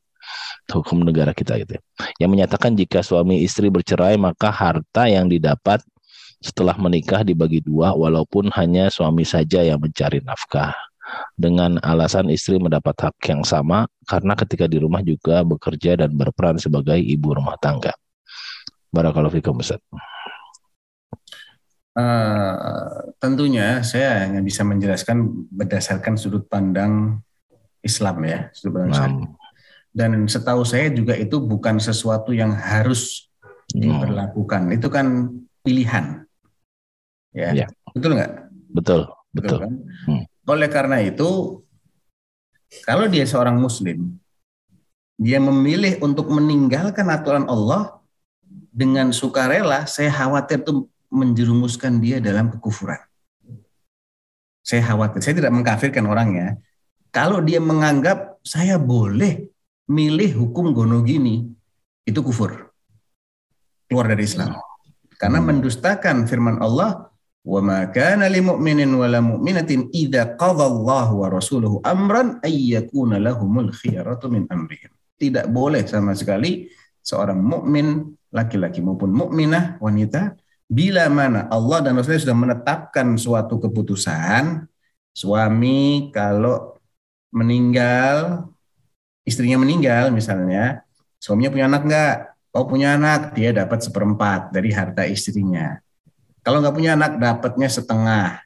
[0.70, 1.78] hukum negara kita gitu.
[1.78, 1.82] ya
[2.22, 5.82] yang menyatakan jika suami istri bercerai maka harta yang didapat
[6.40, 10.72] setelah menikah dibagi dua walaupun hanya suami saja yang mencari nafkah
[11.36, 16.62] dengan alasan istri mendapat hak yang sama karena ketika di rumah juga bekerja dan berperan
[16.62, 17.92] sebagai ibu rumah tangga.
[18.94, 19.82] Barakallahu fikum Ustaz.
[22.00, 22.54] Eh,
[23.20, 27.20] tentunya saya hanya bisa menjelaskan berdasarkan sudut pandang
[27.84, 29.14] Islam ya sudut pandang Islam.
[29.89, 33.28] Dan setahu saya juga itu bukan sesuatu yang harus
[33.74, 35.28] diberlakukan itu kan
[35.60, 36.24] pilihan
[37.36, 37.68] ya Ya.
[37.91, 38.32] betul nggak
[38.72, 39.02] betul,
[39.36, 39.58] betul.
[39.60, 39.74] kan?
[40.08, 40.24] Hmm.
[40.50, 41.62] Oleh karena itu,
[42.86, 44.18] kalau dia seorang Muslim,
[45.20, 48.02] dia memilih untuk meninggalkan aturan Allah
[48.74, 53.01] dengan sukarela, saya khawatir itu menjerumuskan dia dalam kekufuran.
[54.62, 56.47] Saya khawatir, saya tidak mengkafirkan orang ya.
[57.10, 59.49] Kalau dia menganggap saya boleh
[59.89, 61.49] milih hukum gono gini,
[62.05, 62.70] itu kufur.
[63.89, 64.53] Keluar dari Islam.
[65.18, 67.10] Karena mendustakan firman Allah,
[67.41, 72.78] wa ma kana lil mu'minin wa la mu'minatin idza wa rasuluhu amran ay.
[75.20, 76.70] Tidak boleh sama sekali
[77.03, 80.39] seorang mukmin laki-laki maupun mukminah wanita
[80.70, 84.70] bila mana Allah dan Rasulnya sudah menetapkan suatu keputusan
[85.09, 86.78] suami kalau
[87.34, 88.47] meninggal
[89.26, 90.86] istrinya meninggal misalnya
[91.17, 92.17] suaminya punya anak enggak
[92.53, 93.36] oh punya anak.
[93.38, 95.78] Dia dapat seperempat dari harta istrinya.
[96.41, 98.41] Kalau nggak punya anak dapatnya setengah.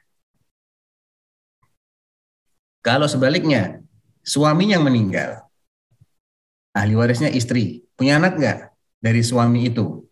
[2.84, 3.80] Kalau sebaliknya
[4.20, 5.40] suami yang meninggal
[6.76, 8.58] ahli warisnya istri punya anak nggak
[9.00, 10.03] dari suami itu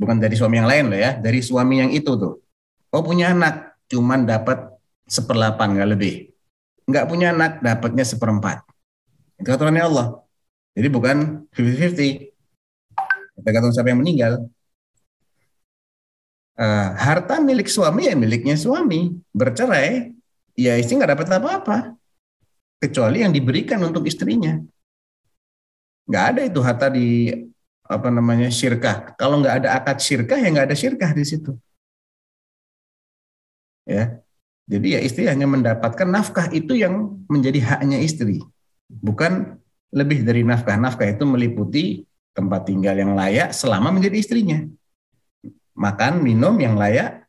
[0.00, 2.40] bukan dari suami yang lain loh ya dari suami yang itu tuh.
[2.88, 4.72] Oh punya anak cuman dapat
[5.04, 6.32] seperlapan nggak lebih.
[6.88, 8.64] Nggak punya anak dapatnya seperempat.
[9.36, 10.06] Itu aturannya Allah.
[10.72, 12.32] Jadi bukan 50-50
[13.44, 14.48] tergantung siapa yang meninggal.
[16.60, 19.12] Eh, harta milik suami ya miliknya suami.
[19.36, 20.12] Bercerai
[20.56, 21.76] ya istri nggak dapat apa-apa.
[22.80, 24.56] Kecuali yang diberikan untuk istrinya.
[26.08, 27.28] Nggak ada itu harta di
[27.90, 29.18] apa namanya syirkah.
[29.18, 31.58] Kalau nggak ada akad syirkah ya nggak ada syirkah di situ.
[33.82, 34.22] Ya.
[34.70, 38.38] Jadi ya istri hanya mendapatkan nafkah itu yang menjadi haknya istri.
[38.86, 39.58] Bukan
[39.90, 40.78] lebih dari nafkah.
[40.78, 44.62] Nafkah itu meliputi tempat tinggal yang layak selama menjadi istrinya.
[45.74, 47.26] Makan minum yang layak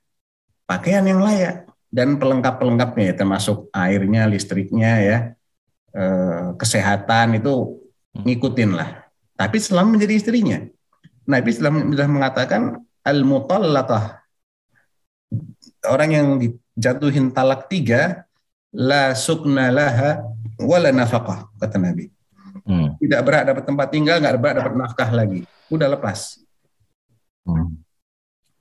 [0.70, 5.18] pakaian yang layak dan pelengkap-pelengkapnya ya termasuk airnya listriknya ya
[5.98, 7.82] eh, kesehatan itu
[8.16, 9.01] ngikutin lah
[9.42, 10.58] tapi selama menjadi istrinya
[11.26, 12.62] Nabi sudah sudah mengatakan
[13.02, 14.22] al mutallaqah
[15.90, 18.26] orang yang dijatuhin talak tiga
[18.76, 20.24] la sukna laha
[20.62, 22.08] wala nafaqah kata Nabi.
[22.68, 22.96] Hmm.
[23.02, 25.44] Tidak berhak dapat tempat tinggal, nggak berhak dapat nafkah lagi.
[25.72, 26.40] Udah lepas.
[27.48, 27.80] Hmm.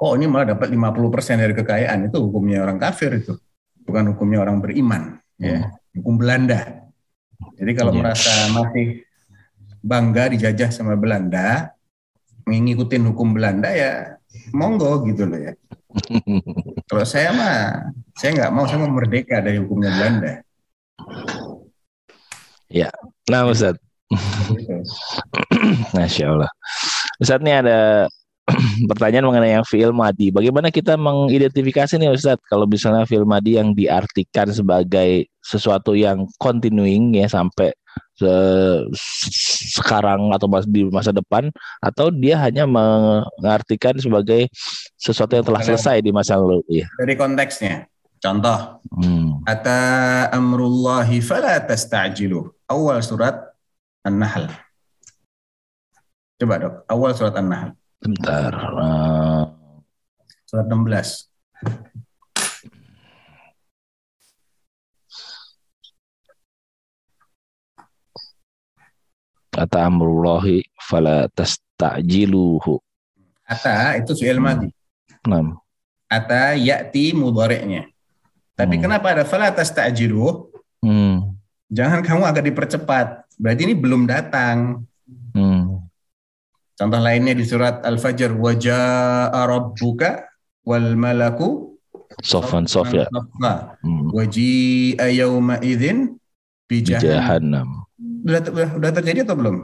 [0.01, 3.37] Oh ini malah dapat 50% dari kekayaan itu hukumnya orang kafir itu.
[3.85, 5.21] Bukan hukumnya orang beriman.
[5.37, 5.77] Ya.
[5.93, 6.89] Hukum Belanda.
[7.61, 7.99] Jadi kalau Iya.
[8.01, 9.05] merasa masih
[9.81, 11.73] bangga dijajah sama Belanda,
[12.47, 14.21] ngikutin hukum Belanda ya
[14.55, 15.53] monggo gitu loh ya.
[16.89, 20.33] Kalau saya mah, saya nggak mau, saya mau merdeka dari hukumnya Belanda.
[23.27, 23.75] Nah, Ustaz,
[24.11, 24.75] Gitu.
[25.97, 26.51] Masya Allah.
[27.23, 28.11] Ustaz ini ada
[28.91, 30.35] pertanyaan mengenai yang fi'il madi.
[30.35, 37.15] Bagaimana kita mengidentifikasi nih Ustaz kalau misalnya fi'il madi yang diartikan sebagai sesuatu yang continuing
[37.15, 37.71] ya sampai
[38.13, 38.85] se-
[39.75, 41.49] sekarang atau mas- di masa depan
[41.81, 44.51] atau dia hanya mengartikan sebagai
[44.95, 46.87] sesuatu yang telah selesai di masa lalu ya.
[47.01, 47.89] Dari konteksnya,
[48.19, 49.41] contoh, Hmm.
[49.47, 49.81] Ata
[50.35, 52.45] amrullahi fala tasta'jilu.
[52.69, 53.55] Awal surat
[54.05, 54.51] An-Nahl.
[56.37, 57.73] Coba dok, awal surat An-Nahl.
[58.01, 58.53] Bentar.
[58.57, 59.45] Eh,
[60.45, 61.30] Surat 16.
[69.61, 72.81] Kata amrullahi fala tastajiluhu.
[73.45, 74.47] Ata itu fi'il Hmm.
[74.47, 74.69] madi.
[75.29, 75.61] Nah,
[76.09, 77.87] Ata ya'ti mudhari'nya.
[78.57, 78.83] Tapi Hmm.
[78.89, 80.49] kenapa ada fala tasta'jilu?
[80.83, 81.37] hmm.
[81.71, 83.07] Jangan kamu agak dipercepat.
[83.39, 84.83] Berarti ini belum datang.
[85.37, 85.87] Hmm.
[86.75, 88.35] Contoh lainnya di surat Al-Fajr.
[88.35, 90.27] Waja'a rabbuka
[90.67, 91.79] wal malaku
[92.27, 93.07] Sofan sof ya.
[93.07, 93.79] saffa.
[93.87, 94.11] Hmm.
[94.11, 96.19] Waji'a yawma idzin
[96.67, 97.07] bijahannam.
[97.07, 97.69] Jahannam.
[98.21, 99.57] Udah, udah, udah terjadi atau belum?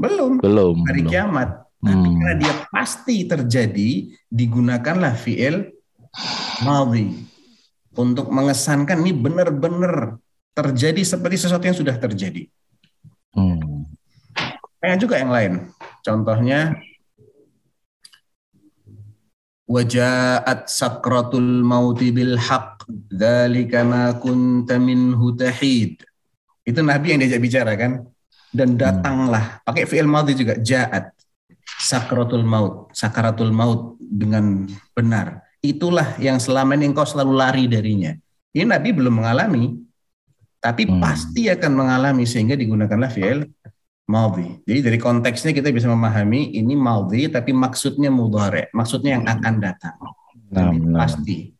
[0.00, 0.32] Belum.
[0.40, 0.76] Belum.
[0.88, 1.12] Hari belum.
[1.12, 1.48] kiamat.
[1.82, 2.14] Tapi Hmm.
[2.22, 3.90] karena dia pasti terjadi,
[4.30, 5.74] digunakanlah fi'il
[6.62, 7.26] madhi
[7.98, 10.14] untuk mengesankan ini benar-benar
[10.54, 12.46] terjadi seperti sesuatu yang sudah terjadi.
[13.34, 13.90] Hmm.
[14.78, 15.52] Banyak juga yang lain.
[16.06, 16.78] Contohnya
[19.72, 25.96] Wajaat sakratul mauti bil haq dzalika ma kunta minhu tahid.
[26.62, 28.06] Itu Nabi yang diajak bicara kan?
[28.52, 31.10] Dan datanglah pakai fi'il madhi juga jaat
[31.80, 35.40] sakratul maut, sakaratul maut dengan benar.
[35.62, 38.12] Itulah yang selama ini engkau selalu lari darinya.
[38.52, 39.72] Ini Nabi belum mengalami,
[40.60, 41.00] tapi Hmm.
[41.00, 43.48] pasti akan mengalami sehingga digunakanlah fi'il
[44.06, 44.60] madhi.
[44.68, 49.96] Jadi dari konteksnya kita bisa memahami ini madhi tapi maksudnya mudhari, maksudnya yang akan datang.
[50.52, 51.08] Nah, nah.
[51.08, 51.56] pasti.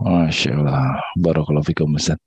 [0.00, 1.00] Masya Allah.
[1.16, 2.20] Barakallahu fikum Ustaz.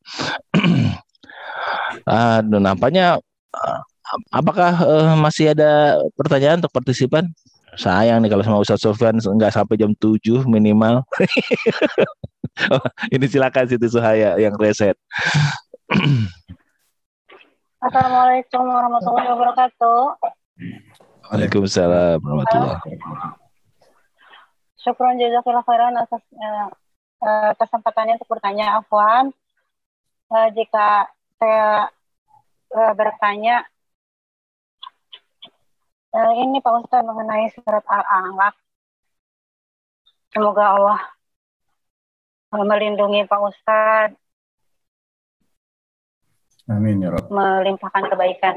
[2.10, 3.22] Aduh, nampaknya
[3.54, 3.80] eh,
[4.34, 7.30] apakah eh, masih ada pertanyaan untuk partisipan?
[7.78, 11.06] Sayang nih kalau sama Ustaz Sofyan nggak sampai jam 7 minimal.
[12.68, 15.00] Oh, ini silakan Siti Suhaya yang reset.
[17.88, 20.00] Assalamualaikum warahmatullahi wabarakatuh.
[21.32, 23.48] Waalaikumsalam warahmatullahi wabarakatuh.
[24.84, 26.20] Syukron jazakallah khairan atas
[27.24, 29.32] eh, kesempatannya untuk bertanya Afwan.
[30.30, 31.10] Eh, jika
[31.40, 31.90] saya
[32.74, 33.66] eh, bertanya
[36.14, 38.56] eh, ini Pak Ustadz mengenai surat Al-Alaq.
[40.30, 41.02] Semoga Allah
[42.54, 44.18] melindungi Pak Ustadz,
[46.70, 47.34] Amin ya Rabb.
[47.34, 48.56] melimpahkan kebaikan.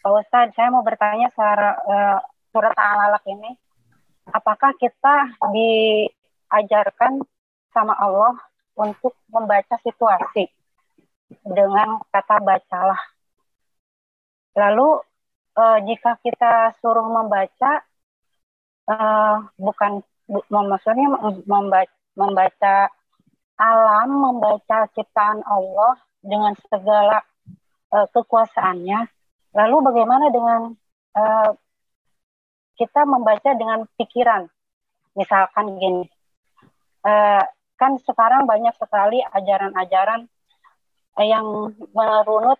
[0.00, 2.18] Pak Ustadz, saya mau bertanya secara eh,
[2.52, 3.52] surat Al-Alaq ini,
[4.32, 7.20] apakah kita diajarkan
[7.74, 8.38] sama Allah
[8.78, 10.46] untuk membaca situasi
[11.42, 13.02] dengan kata bacalah.
[14.54, 14.88] Lalu
[15.58, 17.82] eh, jika kita suruh membaca,
[18.90, 19.92] eh, bukan
[20.30, 21.10] bu- maksudnya
[21.46, 22.74] membaca, membaca
[23.58, 27.22] alam, membaca ciptaan Allah dengan segala
[27.94, 29.00] eh, kekuasaannya.
[29.54, 30.74] Lalu bagaimana dengan
[31.18, 31.50] eh,
[32.74, 34.46] kita membaca dengan pikiran?
[35.14, 36.10] Misalkan gini,
[37.06, 37.44] eh,
[37.74, 40.30] kan sekarang banyak sekali ajaran-ajaran
[41.20, 41.46] eh, yang
[41.94, 42.58] merunut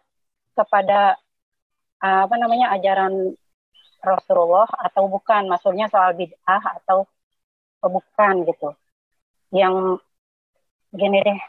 [0.55, 1.19] kepada
[2.03, 3.35] eh, apa namanya ajaran
[4.05, 7.09] Rasulullah atau bukan, maksudnya soal bid'ah atau
[7.81, 8.77] bukan gitu.
[9.53, 10.05] Yang
[10.93, 11.41] gini deh,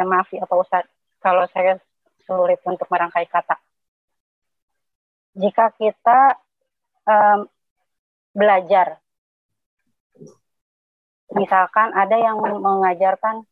[0.00, 1.76] eh, maaf ya Pak Ustadz, kalau saya
[2.24, 3.58] sulit untuk merangkai kata.
[5.36, 6.38] Jika kita
[7.06, 7.46] em,
[8.34, 8.98] belajar,
[11.34, 13.46] misalkan ada yang mengajarkan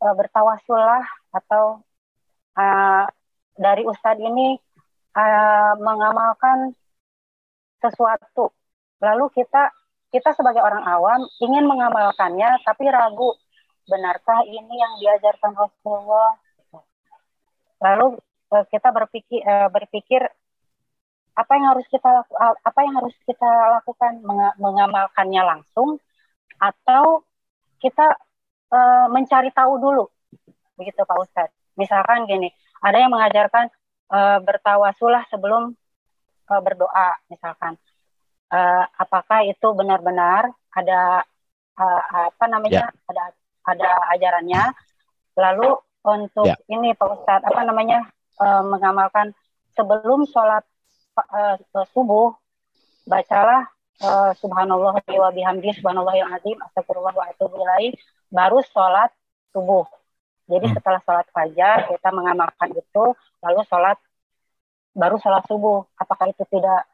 [0.00, 1.84] eh, bertawasullah atau
[2.56, 3.04] eh,
[3.56, 4.56] dari Ustadz ini
[5.16, 6.72] eh, mengamalkan
[7.82, 8.54] sesuatu,
[9.02, 9.74] lalu kita
[10.12, 13.32] kita sebagai orang awam ingin mengamalkannya tapi ragu
[13.88, 16.38] benarkah ini yang diajarkan Rasulullah?
[17.82, 18.20] Lalu
[18.56, 20.22] eh, kita berpikir eh, berpikir
[21.32, 22.28] apa yang harus kita
[22.60, 25.96] apa yang harus kita lakukan Menga- mengamalkannya langsung
[26.60, 27.24] atau
[27.78, 28.16] kita
[28.72, 30.04] eh, mencari tahu dulu.
[30.76, 32.52] Begitu Pak Ustadz misalkan gini
[32.82, 33.70] ada yang mengajarkan
[34.12, 35.72] eh, bertawasulah sebelum
[36.50, 37.76] eh, berdoa misalkan.
[38.52, 41.24] Eh, apakah itu benar-benar ada
[41.80, 43.24] eh, apa namanya ada
[43.64, 44.76] ada ajarannya?
[45.38, 46.58] Lalu untuk Ya.
[46.68, 48.04] ini Pak Ustadz apa namanya
[48.42, 49.32] eh, mengamalkan
[49.72, 50.66] sebelum sholat
[51.16, 51.56] eh,
[51.96, 52.36] subuh
[53.08, 53.66] bacalah
[54.00, 57.92] eh, subhanallah wa bihamdi subhanallahil azim astagfirullah wa atubu ilaih.
[58.32, 59.12] Baru sholat
[59.52, 59.84] subuh.
[60.48, 60.76] Jadi Hmm.
[60.80, 63.04] setelah sholat fajar kita mengamalkan itu
[63.44, 63.98] lalu sholat
[64.96, 65.84] baru sholat subuh.
[66.00, 66.88] Apakah itu tidak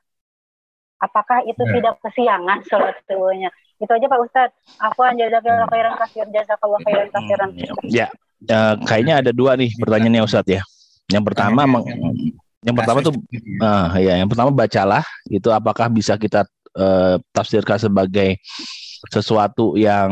[0.99, 1.73] apakah itu Ya.
[1.79, 3.51] tidak kesiangan sholat subuhnya?
[3.79, 4.55] Itu aja Pak Ustadz.
[4.91, 7.49] Aku jazakallah khairan kasir jazakallah khairan kasiran
[7.87, 8.11] Ya,
[8.43, 10.63] eh, kayaknya ada dua nih pertanyaannya Ustadz ya.
[11.09, 11.89] Yang pertama, meng-
[12.61, 13.65] yang pertama tuh, ya.
[13.65, 15.01] ah, ya, yang pertama bacalah
[15.31, 16.43] itu apakah bisa kita
[16.79, 18.39] eh, tafsirkan sebagai
[19.11, 20.11] sesuatu yang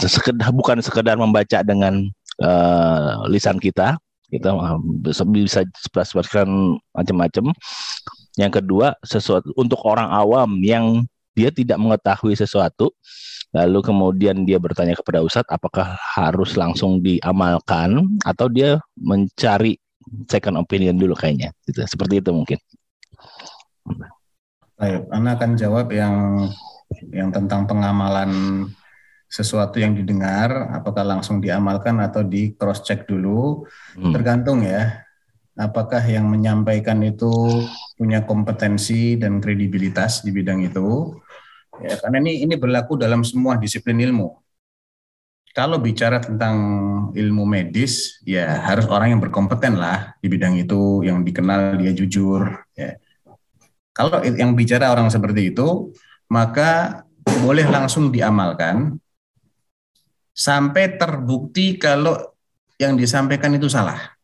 [0.00, 2.08] sekedar bukan sekedar membaca dengan
[2.40, 3.96] eh, lisan kita,
[4.28, 5.60] kita eh, bisa bisa
[6.08, 7.52] sebarkan macam-macam.
[8.38, 11.02] Yang kedua, sesuatu untuk orang awam yang
[11.34, 12.94] dia tidak mengetahui sesuatu,
[13.50, 18.18] lalu kemudian dia bertanya kepada Ustadz apakah harus langsung diamalkan?
[18.22, 19.78] Atau dia mencari
[20.30, 21.50] second opinion dulu kayaknya.
[21.66, 22.58] Gitu seperti itu mungkin
[24.78, 26.46] Baik, Ana akan jawab yang
[27.10, 28.30] yang tentang pengamalan
[29.28, 33.66] sesuatu yang didengar, apakah langsung diamalkan atau di cross check dulu,
[33.98, 34.14] Hmm.
[34.14, 35.04] tergantung ya.
[35.58, 37.28] Apakah yang menyampaikan itu
[37.98, 41.18] punya kompetensi dan kredibilitas di bidang itu?
[41.82, 44.38] Ya, karena ini ini berlaku dalam semua disiplin ilmu.
[45.50, 46.56] Kalau bicara tentang
[47.18, 52.62] ilmu medis, ya harus orang yang berkompeten lah di bidang itu, yang dikenal dia jujur.
[52.78, 52.94] Ya.
[53.98, 55.90] Kalau yang bicara orang seperti itu,
[56.30, 57.02] maka
[57.42, 58.94] boleh langsung diamalkan
[60.30, 62.14] sampai terbukti kalau
[62.78, 64.14] yang disampaikan itu salah.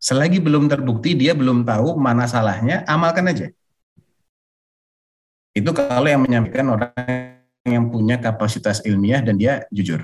[0.00, 3.52] Selagi belum terbukti, dia belum tahu mana salahnya, amalkan aja.
[5.52, 7.36] Itu kalau yang menyampaikan orang
[7.68, 10.00] yang punya kapasitas ilmiah dan dia jujur.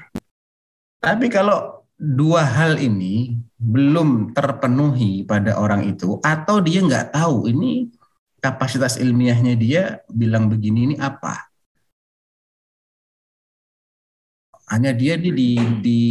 [1.00, 7.90] Tapi kalau dua hal ini belum terpenuhi pada orang itu, atau dia nggak tahu ini
[8.38, 11.50] kapasitas ilmiahnya dia bilang begini ini apa?
[14.68, 15.50] Hanya dia di di,
[15.80, 16.02] di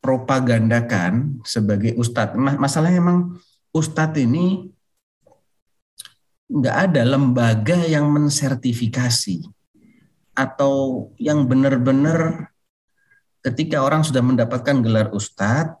[0.00, 2.32] dipropagandakan sebagai ustadz.
[2.40, 3.36] Ma- Masalahnya emang
[3.68, 4.72] ustadz ini
[6.50, 9.44] nggak ada lembaga yang mensertifikasi
[10.32, 12.48] atau yang benar-benar
[13.44, 15.76] ketika orang sudah mendapatkan gelar ustadz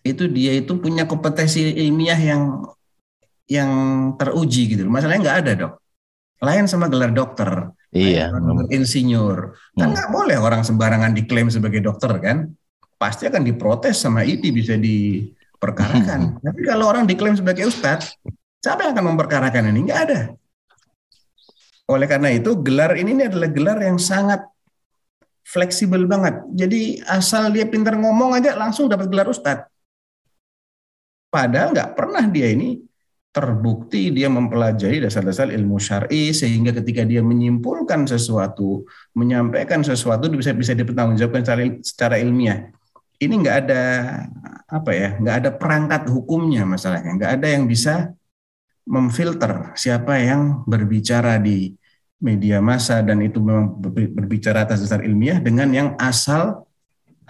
[0.00, 2.64] itu dia itu punya kompetensi ilmiah yang
[3.50, 3.70] yang
[4.14, 4.86] teruji gitu.
[4.86, 5.72] Masalahnya nggak ada dok.
[6.40, 8.32] Lain sama gelar dokter, iya
[8.72, 9.52] insinyur.
[9.76, 9.92] Kan Hmm.
[9.92, 12.48] nggak boleh orang sembarangan diklaim sebagai dokter kan?
[12.96, 16.40] Pasti akan diprotes sama ITI bisa diperkarakan.
[16.40, 18.16] Tapi kalau orang diklaim sebagai ustadz,
[18.62, 19.84] siapa yang akan memperkarakan ini?
[19.84, 20.20] Nggak ada.
[21.90, 24.40] Oleh karena itu gelar ini, ini adalah gelar yang sangat
[25.44, 26.40] fleksibel banget.
[26.56, 29.66] Jadi asal dia pintar ngomong aja langsung dapat gelar ustadz.
[31.28, 32.80] Padahal nggak pernah dia ini
[33.30, 38.82] terbukti dia mempelajari dasar-dasar ilmu syar'i sehingga ketika dia menyimpulkan sesuatu,
[39.14, 42.74] menyampaikan sesuatu bisa bisa dipertanggungjawabkan secara, secara ilmiah.
[43.22, 43.82] Ini nggak ada
[44.66, 48.10] apa ya, nggak ada perangkat hukumnya masalahnya, nggak ada yang bisa
[48.82, 51.70] memfilter siapa yang berbicara di
[52.18, 56.66] media massa dan itu memang ber- berbicara atas dasar ilmiah dengan yang asal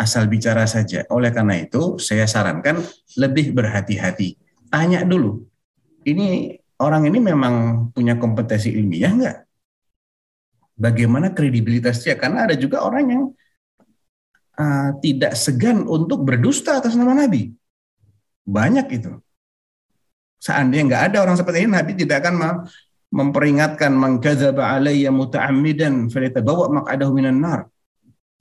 [0.00, 1.04] asal bicara saja.
[1.12, 2.80] Oleh karena itu, saya sarankan
[3.20, 4.40] lebih berhati-hati.
[4.72, 5.49] Tanya dulu,
[6.04, 7.54] ini orang ini memang
[7.92, 9.38] punya kompetensi ilmiah nggak?
[10.80, 12.16] Bagaimana kredibilitasnya?
[12.16, 13.22] Karena ada juga orang yang
[14.56, 17.52] uh, tidak segan untuk berdusta atas nama Nabi.
[18.48, 19.12] Banyak itu.
[20.40, 22.62] Seandainya nggak ada orang seperti ini, Nabi tidak akan mem-
[23.12, 27.68] memperingatkan mengkadzaba alayya muta'ammidan falyatabawwa maq'adahu minan nar.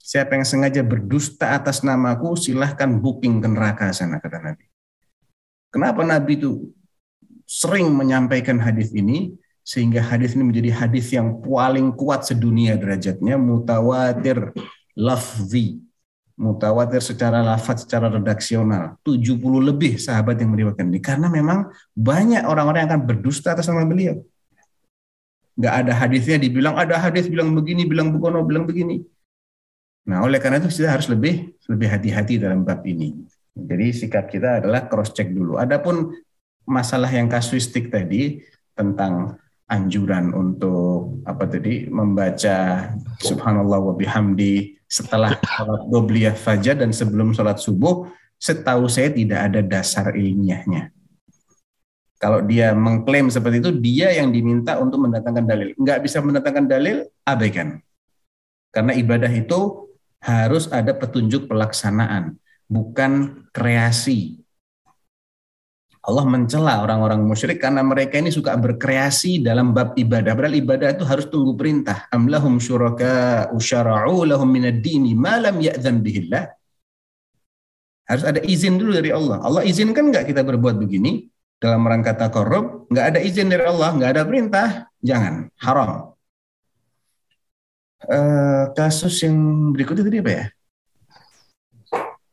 [0.00, 4.64] Siapa yang sengaja berdusta atas namaku, silahkan booking ke neraka sana, kata Nabi.
[5.68, 6.72] Kenapa Nabi itu
[7.50, 9.34] sering menyampaikan hadis ini,
[9.66, 14.54] sehingga hadis ini menjadi hadis yang paling kuat sedunia derajatnya, mutawatir
[14.94, 15.82] lafzi.
[16.40, 18.96] Mutawatir secara lafaz, secara redaksional.
[19.04, 21.00] 70 lebih sahabat yang meriwayatkan ini.
[21.02, 24.24] Karena memang banyak orang-orang yang akan berdusta atas nama beliau.
[25.58, 29.04] Nggak ada hadisnya dibilang, ada hadis bilang begini, bilang begono, bilang begini
[30.08, 33.14] Nah, oleh karena itu kita harus lebih lebih hati-hati dalam bab ini.
[33.52, 35.60] Jadi sikap kita adalah cross check dulu.
[35.60, 36.10] Adapun
[36.70, 38.40] masalah yang kasuistik tadi
[38.78, 39.34] tentang
[39.66, 42.90] anjuran untuk apa tadi membaca
[43.22, 48.10] subhanallah wa bihamdi setelah sholat dobliyah fajar dan sebelum sholat subuh
[48.40, 50.90] setahu saya tidak ada dasar ilmiahnya.
[52.20, 55.68] Kalau dia mengklaim seperti itu, dia yang diminta untuk mendatangkan dalil.
[55.76, 57.80] Nggak bisa mendatangkan dalil, abaikan.
[58.68, 59.88] Karena ibadah itu
[60.20, 62.36] harus ada petunjuk pelaksanaan,
[62.68, 64.39] bukan kreasi.
[66.00, 70.32] Allah mencela orang-orang musyrik karena mereka ini suka berkreasi dalam bab ibadah.
[70.32, 72.08] Padahal ibadah itu harus tunggu perintah.
[72.08, 76.48] Amlahum syuraka usyara'u lahum minad dini ma lam ya'zan bihillah.
[78.08, 79.44] Harus ada izin dulu dari Allah.
[79.44, 81.28] Allah izinkan nggak kita berbuat begini?
[81.60, 84.68] Dalam rangka korup, nggak ada izin dari Allah, nggak ada perintah,
[85.04, 85.52] jangan.
[85.60, 86.16] Haram.
[88.00, 89.36] Uh, kasus yang
[89.76, 90.44] berikutnya tadi apa ya?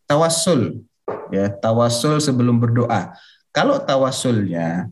[0.07, 0.87] Tawasul.
[1.27, 3.11] Ya, tawasul sebelum berdoa.
[3.57, 4.85] Kalau tawasulnya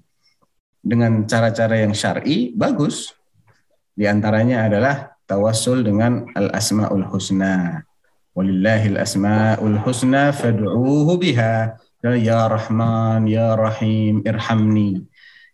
[0.82, 3.14] dengan cara-cara yang syar'i bagus.
[3.94, 7.86] Di antaranya adalah tawasul dengan al-asmaul husna.
[8.34, 11.78] Walillahil asmaul husna fad'uuhu biha.
[12.06, 15.06] Ya Rahman, Ya Rahim, irhamni.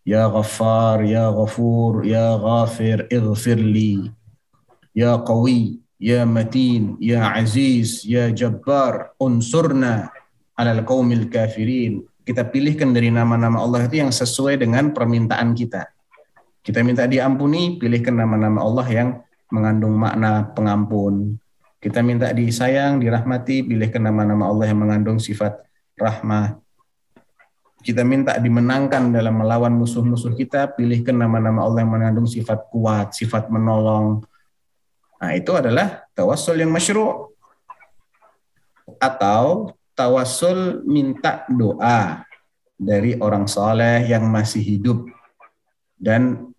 [0.08, 4.08] Ya Ghaffar, Ya Ghafur, Ya Ghafir, ighfirli.
[4.96, 10.16] Ya Qawi, Ya Matin, Ya Aziz, Ya Jabbar, unsurna
[10.56, 12.08] alal qaumil kafirin.
[12.22, 15.90] Kita pilihkan dari nama-nama Allah itu yang sesuai dengan permintaan kita.
[16.62, 19.10] Kita minta diampuni, pilihkan nama-nama Allah yang
[19.50, 21.42] mengandung makna pengampun.
[21.82, 25.66] Kita minta disayang, dirahmati, pilihkan nama-nama Allah yang mengandung sifat
[25.98, 26.62] rahmah.
[27.82, 33.50] Kita minta dimenangkan dalam melawan musuh-musuh kita, pilihkan nama-nama Allah yang mengandung sifat kuat, sifat
[33.50, 34.22] menolong,
[35.22, 37.30] Nah, itu adalah tawassul yang masyru'
[38.98, 39.70] atau
[40.02, 42.26] tawassul minta doa
[42.74, 45.06] dari orang soleh yang masih hidup
[45.94, 46.50] dan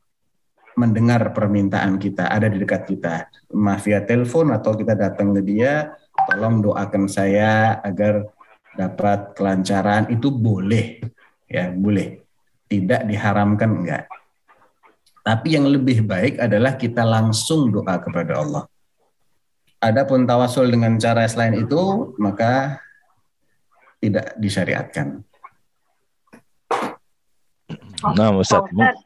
[0.79, 3.27] mendengar permintaan kita ada di dekat kita.
[3.51, 5.91] Maaf via telepon atau kita datang ke dia
[6.31, 8.31] tolong doakan saya agar
[8.79, 10.07] dapat kelancaran.
[10.15, 11.03] Itu boleh
[11.51, 12.23] ya boleh.
[12.71, 14.09] Tidak diharamkan enggak.
[15.23, 18.65] Tapi yang lebih baik adalah kita langsung doa kepada Allah.
[19.83, 22.79] Adapun tawasul dengan cara selain itu, maka
[24.03, 25.23] tidak disyariatkan.
[28.03, 28.67] Nah, Ustaz.
[28.67, 28.99] Pak Ustaz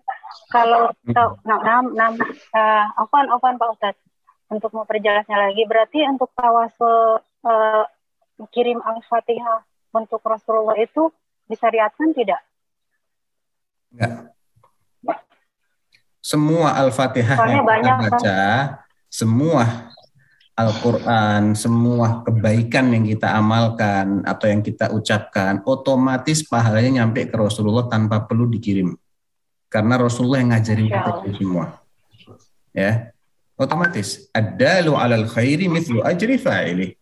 [0.48, 2.10] kalau tahu, nah, nah, nah,
[2.55, 3.97] uh, afan, afan Pak Ustaz,
[4.48, 7.85] untuk memperjelasnya lagi, berarti untuk tawasul uh,
[8.55, 11.12] kirim al-fatihah untuk Rasulullah itu
[11.51, 12.40] disyariatkan tidak?
[13.93, 14.36] Enggak
[16.27, 18.40] semua Al-Fatihah yang kita baca,
[19.06, 19.94] semua
[20.57, 27.85] Al-Quran, semua kebaikan yang kita amalkan atau yang kita ucapkan, otomatis pahalanya nyampe ke Rasulullah
[27.93, 28.97] tanpa perlu dikirim.
[29.69, 31.77] Karena Rasulullah yang ngajarin kita itu semua.
[32.73, 33.12] Ya,
[33.61, 34.33] otomatis.
[34.33, 36.97] Ada lu alal khairi mithlu ajri fa'ili.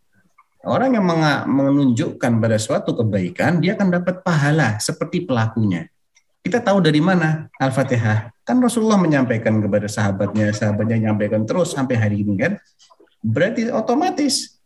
[0.67, 1.07] Orang yang
[1.47, 5.87] menunjukkan pada suatu kebaikan, dia akan dapat pahala seperti pelakunya.
[6.43, 8.35] Kita tahu dari mana Al-Fatihah.
[8.43, 12.57] Kan Rasulullah menyampaikan kepada sahabatnya, sahabatnya menyampaikan terus sampai hari ini kan.
[13.25, 14.61] Berarti otomatis.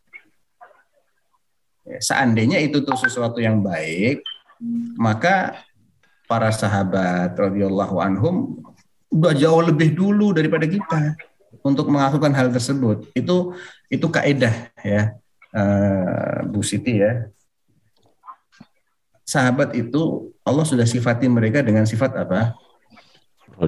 [1.86, 4.20] Ya, seandainya itu tuh sesuatu yang baik,
[4.98, 5.62] maka
[6.26, 8.60] para sahabat radhiyallahu anhum
[9.08, 11.16] udah jauh lebih dulu daripada kita
[11.62, 13.08] untuk melakukan hal tersebut.
[13.14, 13.56] Itu
[13.88, 15.16] itu kaidah ya.
[15.48, 17.24] Uh, Bu Siti ya
[19.28, 22.56] sahabat itu Allah sudah sifati mereka dengan sifat apa?
[23.58, 23.66] Wa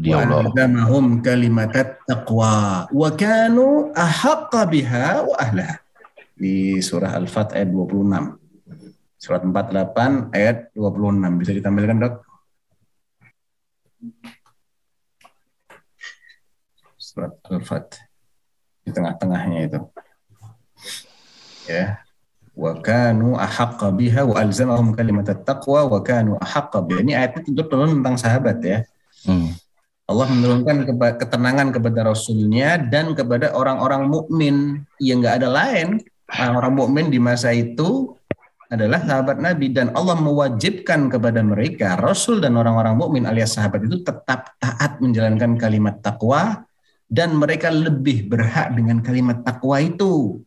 [1.18, 5.82] kalimatat taqwa wa kanu ahaqqa biha wa ahlah.
[6.38, 8.38] Di surah Al-Fat ayat 26.
[9.20, 11.42] Surat 48 ayat 26.
[11.42, 12.14] Bisa ditampilkan, Dok?
[16.96, 17.98] Surat Al-Fat.
[18.86, 19.78] Di tengah-tengahnya itu.
[21.66, 22.00] Ya
[22.60, 27.00] wa kanu ahaqqa biha wa alzamahum kalimat taqwa wa kanu ahaqqa biha.
[27.00, 28.78] Ini ayat itu turun tentang sahabat ya.
[29.24, 29.56] Hmm.
[30.10, 30.90] Allah menurunkan
[31.22, 36.02] ketenangan kepada Rasulnya dan kepada orang-orang mukmin yang nggak ada lain.
[36.26, 38.18] Orang-orang mukmin di masa itu
[38.70, 44.02] adalah sahabat Nabi dan Allah mewajibkan kepada mereka Rasul dan orang-orang mukmin alias sahabat itu
[44.02, 46.66] tetap taat menjalankan kalimat takwa
[47.06, 50.42] dan mereka lebih berhak dengan kalimat takwa itu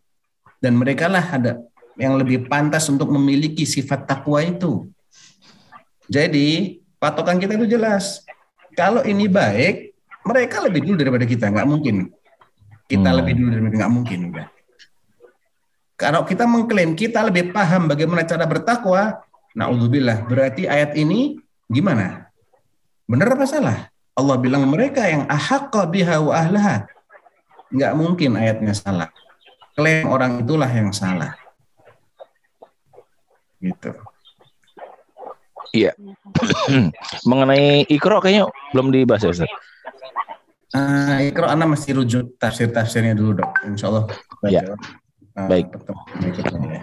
[0.63, 1.59] dan mereka lah ada
[1.99, 4.87] yang lebih pantas untuk memiliki sifat takwa itu.
[6.07, 8.23] Jadi patokan kita itu jelas.
[8.73, 9.93] Kalau ini baik,
[10.25, 12.09] mereka lebih dulu daripada kita, nggak mungkin.
[12.89, 13.17] Kita hmm.
[13.21, 14.19] lebih dulu daripada nggak mungkin.
[14.33, 14.47] Udah.
[15.93, 19.23] Kalau kita mengklaim kita lebih paham bagaimana cara bertakwa,
[19.53, 21.37] naudzubillah, berarti ayat ini
[21.69, 22.27] gimana?
[23.05, 23.77] Benar apa salah?
[24.13, 26.85] Allah bilang mereka yang ahaqqa biha wa ahlaha.
[27.73, 29.09] Enggak mungkin ayatnya salah.
[29.73, 31.33] Klaim orang itulah yang salah.
[33.57, 34.12] Gitu.
[37.29, 39.51] Mengenai Iqra kayaknya belum dibahas ya Ustaz.
[40.73, 43.61] Ah, Ikro Anda mesti rujuk tafsir-tafsirnya dulu dok.
[43.69, 44.03] Insya Allah.
[44.49, 44.61] Ya.
[45.37, 45.69] Ah, Baik.
[45.69, 46.81] ya.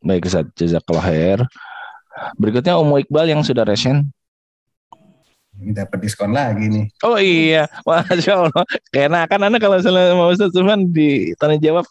[0.00, 1.38] Baik Ustaz, jazakallah khair.
[2.40, 4.08] Berikutnya Umu Iqbal yang sudah resen.
[5.58, 6.86] Ini dapat diskon lagi nih.
[7.02, 8.64] Oh iya, Masya Allah.
[8.94, 11.84] Karena kan Anda kalau misalnya sama Ustaz Suman ditanya jawab.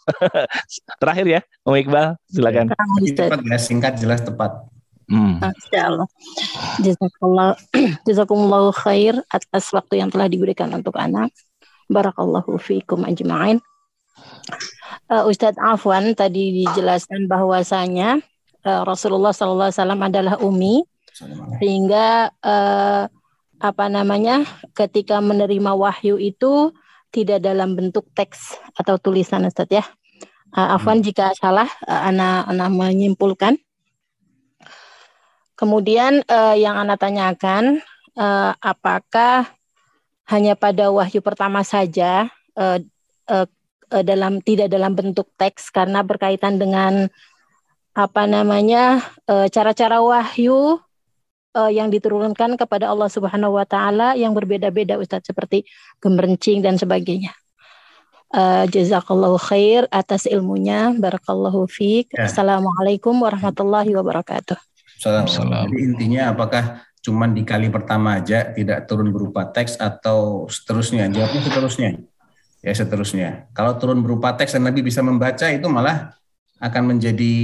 [1.02, 2.74] Terakhir ya, Umu Iqbal, silakan.
[3.04, 4.58] Cepat ya, singkat jelas tepat.
[5.08, 5.40] Hmm.
[5.40, 6.08] Masya Allah.
[6.84, 7.50] Jazakallah,
[8.06, 11.32] jazakumullahu khair atas waktu yang telah diberikan untuk anak.
[11.88, 13.64] Barakallahu fiikum ajma'in.
[15.08, 18.20] Uh, Ustadz Afwan tadi dijelaskan bahwasanya
[18.68, 20.84] uh, Rasulullah SAW adalah umi
[21.56, 23.08] sehingga uh,
[23.58, 24.44] apa namanya
[24.76, 26.76] ketika menerima wahyu itu
[27.08, 29.84] tidak dalam bentuk teks atau tulisan Ustadz ya.
[30.52, 33.56] Uh, Afwan jika salah uh, anak anak menyimpulkan
[35.58, 37.82] Kemudian eh, yang Anda tanyakan,
[38.14, 39.50] eh, apakah
[40.30, 42.78] hanya pada wahyu pertama saja eh,
[43.26, 43.46] eh,
[43.90, 47.10] eh, dalam tidak dalam bentuk teks karena berkaitan dengan
[47.98, 50.78] apa namanya eh, cara-cara wahyu
[51.58, 55.66] eh, yang diturunkan kepada Allah Subhanahu Wa Taala yang berbeda-beda, Ustadz seperti
[55.98, 57.34] gemerencing dan sebagainya.
[58.28, 60.92] Uh, jazakallahu khair atas ilmunya.
[60.92, 62.12] Barakallahu fiik.
[62.12, 62.28] Ya.
[62.28, 64.67] Assalamualaikum warahmatullahi wabarakatuh.
[64.98, 65.24] Salam.
[65.30, 71.06] Jadi intinya apakah cuman di kali pertama aja tidak turun berupa teks atau seterusnya?
[71.06, 71.90] Jawabnya seterusnya.
[72.58, 73.28] Ya seterusnya.
[73.54, 76.18] Kalau turun berupa teks dan Nabi bisa membaca itu malah
[76.58, 77.34] akan menjadi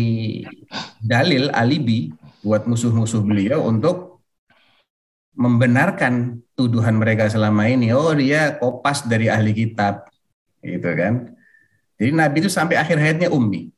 [0.99, 2.11] dalil alibi
[2.43, 4.19] buat musuh-musuh beliau untuk
[5.39, 7.95] membenarkan tuduhan mereka selama ini.
[7.95, 10.11] Oh dia kopas dari ahli kitab,
[10.59, 11.31] gitu kan?
[11.95, 13.71] Jadi Nabi itu sampai akhir hayatnya ummi.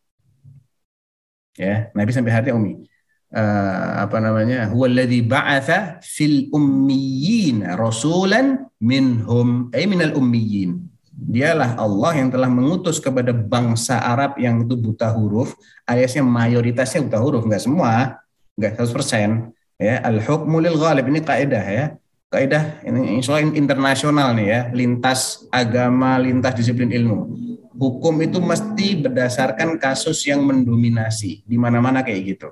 [1.61, 2.89] Ya, Nabi sampai hayatnya ummi
[3.33, 4.71] eh, apa namanya?
[4.71, 10.87] Huwallazi ba'atha fil ummiyin rasulan minhum ay minal ummiyin
[11.17, 15.57] dialah Allah yang telah mengutus kepada bangsa Arab yang itu buta huruf.
[15.89, 18.21] Aliasnya mayoritasnya buta huruf enggak semua
[18.55, 20.05] enggak 100% ya.
[20.05, 21.87] Al hukmu lil ghalib ini kaidah ya.
[22.29, 24.61] Kaidah ini insya Allah internasional nih ya.
[24.77, 27.33] Lintas agama lintas disiplin ilmu.
[27.77, 31.45] Hukum itu mesti berdasarkan kasus yang mendominasi.
[31.45, 32.49] Di mana-mana kayak gitu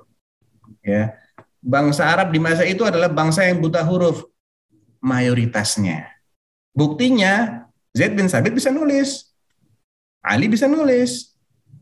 [0.85, 1.17] ya.
[1.65, 4.21] Bangsa Arab di masa itu adalah bangsa yang buta huruf
[5.01, 6.13] mayoritasnya.
[6.77, 7.65] Buktinya
[7.97, 9.33] Zaid bin Sabit bisa nulis
[10.21, 11.33] Ali bisa nulis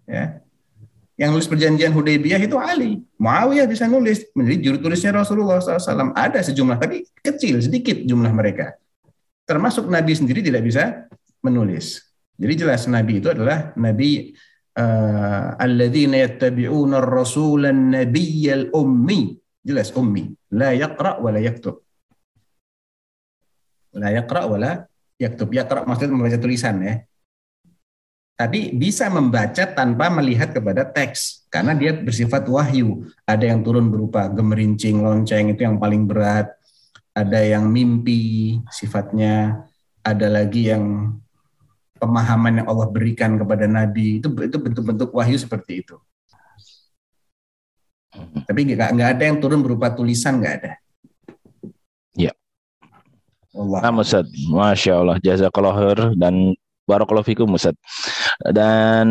[0.07, 0.39] ya.
[1.13, 4.23] Yang nulis perjanjian Hudaybiyah itu Ali Muawiyah bisa nulis.
[4.33, 8.79] Menjadi juru tulisnya Rasulullah SAW ada sejumlah tapi kecil sedikit jumlah mereka.
[9.43, 11.11] Termasuk Nabi sendiri tidak bisa
[11.43, 12.07] menulis.
[12.39, 14.33] Jadi jelas Nabi itu adalah Nabi
[14.73, 20.33] alladzina yattabi'una ar-rasula an-nabiyyal ummi jelas ummi.
[20.53, 21.81] La yaqra wa la yaktub.
[23.93, 24.71] La yaqra wa la
[25.21, 25.53] yaktub.
[25.53, 26.95] Maksudnya membaca tulisan ya.
[28.33, 33.05] Tapi bisa membaca tanpa melihat kepada teks karena dia bersifat wahyu.
[33.29, 36.49] Ada yang turun berupa gemerincing lonceng itu yang paling berat.
[37.13, 39.63] Ada yang mimpi sifatnya.
[40.01, 41.15] Ada lagi yang
[42.03, 45.95] pemahaman yang Allah berikan kepada Nabi itu itu bentuk-bentuk wahyu seperti itu.
[48.43, 50.71] Tapi nggak nggak ada yang turun berupa tulisan nggak ada.
[52.19, 52.35] Ya.
[53.55, 53.79] Allah.
[53.87, 56.53] Nah, Ustaz, Masya Allah, jazakallah khair dan
[56.83, 57.73] barakallahu fikum Ustaz.
[58.43, 59.07] Dan,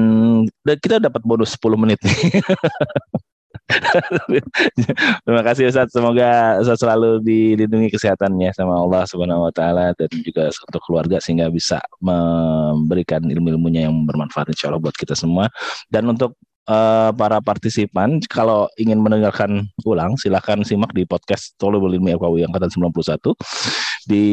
[0.63, 2.21] dan kita dapat bonus 10 menit nih.
[5.25, 10.49] Terima kasih Ustaz, semoga Ustaz selalu dilindungi kesehatannya sama Allah Subhanahu wa taala dan juga
[10.49, 15.49] untuk keluarga sehingga bisa memberikan ilmu-ilmunya yang bermanfaat insya Allah buat kita semua.
[15.89, 16.37] Dan untuk
[16.69, 22.71] eh, para partisipan kalau ingin mendengarkan ulang silahkan simak di podcast Tolong Ilmu FKW angkatan
[22.71, 24.25] 91 di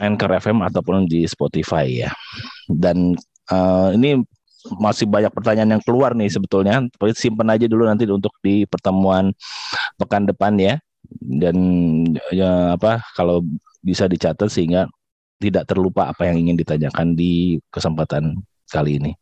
[0.00, 2.10] Anchor FM ataupun di Spotify ya.
[2.68, 3.16] Dan
[3.52, 4.22] eh, ini
[4.78, 6.82] masih banyak pertanyaan yang keluar nih sebetulnya.
[6.94, 9.34] Tapi simpan aja dulu nanti untuk di pertemuan
[9.98, 10.74] pekan depan ya.
[11.18, 11.56] Dan
[12.30, 13.44] ya apa kalau
[13.82, 14.86] bisa dicatat sehingga
[15.42, 18.38] tidak terlupa apa yang ingin ditanyakan di kesempatan
[18.70, 19.12] kali ini.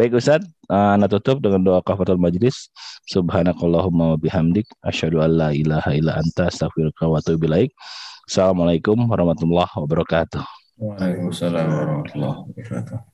[0.00, 0.40] Baik Ustaz,
[0.70, 2.72] eh, Anda tutup dengan doa kafaratul majlis.
[3.10, 7.76] Subhanakallahumma wa bihamdik asyhadu an la ilaha illa anta astaghfiruka wa atubu ilaik.
[8.24, 10.40] Assalamualaikum warahmatullahi wabarakatuh.
[10.80, 13.13] Waalaikumsalam warahmatullahi wabarakatuh.